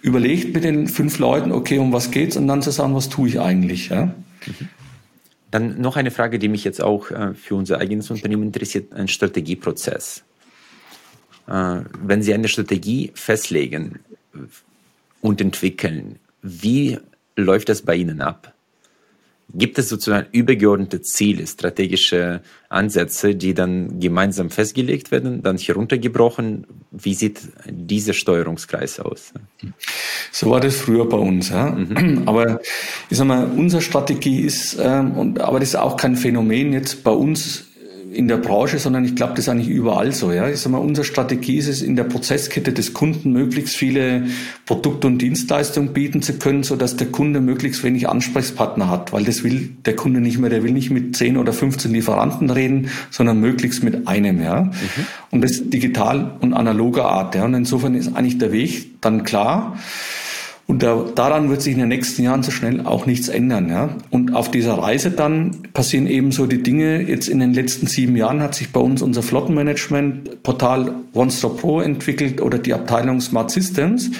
[0.00, 3.28] Überlegt mit den fünf Leuten, okay, um was geht's, und dann zu sagen, was tue
[3.28, 3.88] ich eigentlich.
[3.88, 4.14] Ja.
[5.54, 9.06] Dann noch eine Frage, die mich jetzt auch äh, für unser eigenes Unternehmen interessiert, ein
[9.06, 10.24] Strategieprozess.
[11.46, 14.00] Äh, wenn Sie eine Strategie festlegen
[15.20, 16.98] und entwickeln, wie
[17.36, 18.53] läuft das bei Ihnen ab?
[19.52, 26.66] Gibt es sozusagen übergeordnete Ziele, strategische Ansätze, die dann gemeinsam festgelegt werden, dann heruntergebrochen?
[26.90, 29.32] Wie sieht dieser Steuerungskreis aus?
[30.32, 31.50] So war das früher bei uns.
[31.50, 31.70] Ja.
[31.70, 32.22] Mhm.
[32.26, 32.60] Aber
[33.10, 37.04] ich sag mal, unsere Strategie ist, ähm, und, aber das ist auch kein Phänomen jetzt
[37.04, 37.66] bei uns
[38.14, 40.32] in der Branche, sondern ich glaube, das ist eigentlich überall so.
[40.32, 44.26] Ja, ich sag mal, unsere Strategie ist es, in der Prozesskette des Kunden möglichst viele
[44.66, 49.24] Produkte und Dienstleistungen bieten zu können, so dass der Kunde möglichst wenig Ansprechpartner hat, weil
[49.24, 50.50] das will der Kunde nicht mehr.
[50.50, 54.40] Der will nicht mit 10 oder 15 Lieferanten reden, sondern möglichst mit einem.
[54.40, 54.72] Ja, mhm.
[55.30, 57.34] und das digital und analoger Art.
[57.34, 59.76] Ja, und insofern ist eigentlich der Weg dann klar.
[60.66, 63.68] Und da, daran wird sich in den nächsten Jahren so schnell auch nichts ändern.
[63.68, 63.96] Ja?
[64.10, 67.02] Und auf dieser Reise dann passieren eben so die Dinge.
[67.02, 72.40] Jetzt in den letzten sieben Jahren hat sich bei uns unser Flottenmanagement-Portal OneStop Pro entwickelt
[72.40, 74.10] oder die Abteilung Smart Systems.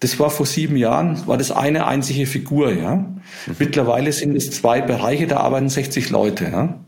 [0.00, 2.72] Das war vor sieben Jahren, war das eine einzige Figur.
[2.72, 2.96] Ja?
[2.96, 3.56] Mhm.
[3.58, 6.44] Mittlerweile sind es zwei Bereiche, da arbeiten 60 Leute.
[6.44, 6.78] Ja?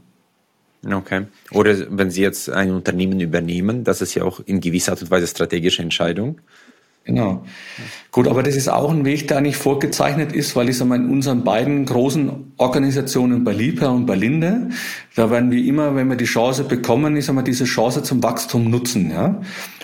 [0.97, 1.27] Okay.
[1.53, 5.11] Oder wenn Sie jetzt ein Unternehmen übernehmen, das ist ja auch in gewisser Art und
[5.11, 6.41] Weise strategische Entscheidung.
[7.09, 7.43] Genau.
[8.13, 10.97] Gut, aber das ist auch ein Weg, der eigentlich vorgezeichnet ist, weil ich sage mal,
[10.97, 14.69] in unseren beiden großen Organisationen bei Liebherr und bei Linde,
[15.17, 18.23] da werden wir immer, wenn wir die Chance bekommen, ich sage mal, diese Chance zum
[18.23, 19.41] Wachstum nutzen, ja.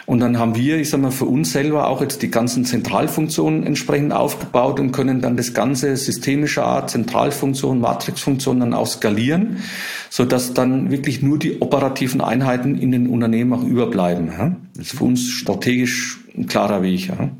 [0.06, 3.64] Und dann haben wir, ich sage mal, für uns selber auch jetzt die ganzen Zentralfunktionen
[3.64, 9.62] entsprechend aufgebaut und können dann das ganze systemische Art, Zentralfunktion, Matrixfunktion dann auch skalieren,
[10.10, 14.26] so dass dann wirklich nur die operativen Einheiten in den Unternehmen auch überbleiben.
[14.26, 14.56] Ja?
[14.76, 17.08] Das ist für uns strategisch ein klarer Weg.
[17.08, 17.30] Ja?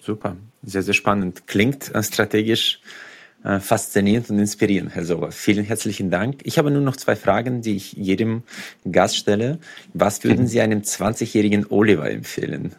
[0.00, 1.46] Super, sehr, sehr spannend.
[1.46, 2.80] Klingt äh, strategisch
[3.44, 5.30] äh, faszinierend und inspirierend, Herr Sober.
[5.30, 6.40] Vielen herzlichen Dank.
[6.44, 8.42] Ich habe nur noch zwei Fragen, die ich jedem
[8.90, 9.58] Gast stelle.
[9.94, 10.48] Was würden mhm.
[10.48, 12.74] Sie einem 20-jährigen Oliver empfehlen?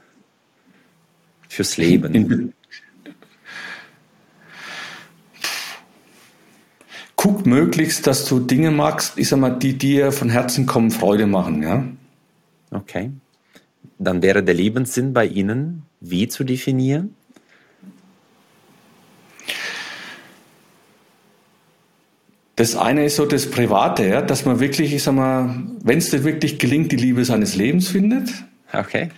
[1.48, 2.54] Fürs Leben.
[7.16, 11.26] Guck möglichst, dass du Dinge magst, ich sag mal, die dir von Herzen kommen, Freude
[11.28, 11.86] machen, ja.
[12.72, 13.12] Okay.
[14.00, 17.16] Dann wäre der Lebenssinn bei Ihnen wie zu definieren?
[22.58, 26.10] Das eine ist so das Private, ja, dass man wirklich, ich sag mal, wenn es
[26.10, 28.30] dir wirklich gelingt, die Liebe seines Lebens findet.
[28.74, 29.10] Okay.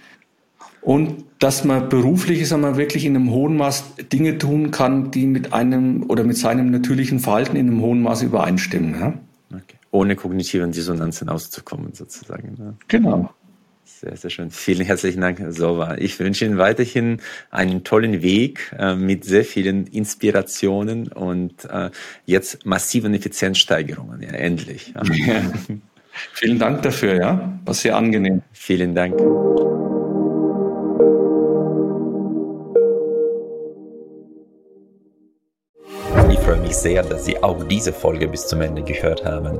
[0.82, 5.12] Und dass man beruflich, ich sag mal, wirklich in einem hohen Maß Dinge tun kann,
[5.12, 9.00] die mit einem oder mit seinem natürlichen Verhalten in einem hohen Maß übereinstimmen.
[9.00, 9.14] Ja?
[9.52, 9.78] Okay.
[9.92, 12.58] Ohne kognitiven Dissonanzen auszukommen, sozusagen.
[12.60, 12.74] Ja.
[12.90, 13.30] Genau.
[14.00, 14.50] Sehr, sehr schön.
[14.50, 15.98] Vielen herzlichen Dank, Sova.
[15.98, 17.20] Ich wünsche Ihnen weiterhin
[17.52, 21.90] einen tollen Weg äh, mit sehr vielen Inspirationen und äh,
[22.26, 24.22] jetzt massiven Effizienzsteigerungen.
[24.22, 24.94] Ja, endlich.
[24.96, 25.02] Ja.
[26.34, 27.60] Vielen Dank dafür, ja.
[27.66, 28.42] War sehr angenehm.
[28.54, 29.20] Vielen Dank.
[36.32, 39.60] Ich freue mich sehr, dass Sie auch diese Folge bis zum Ende gehört haben.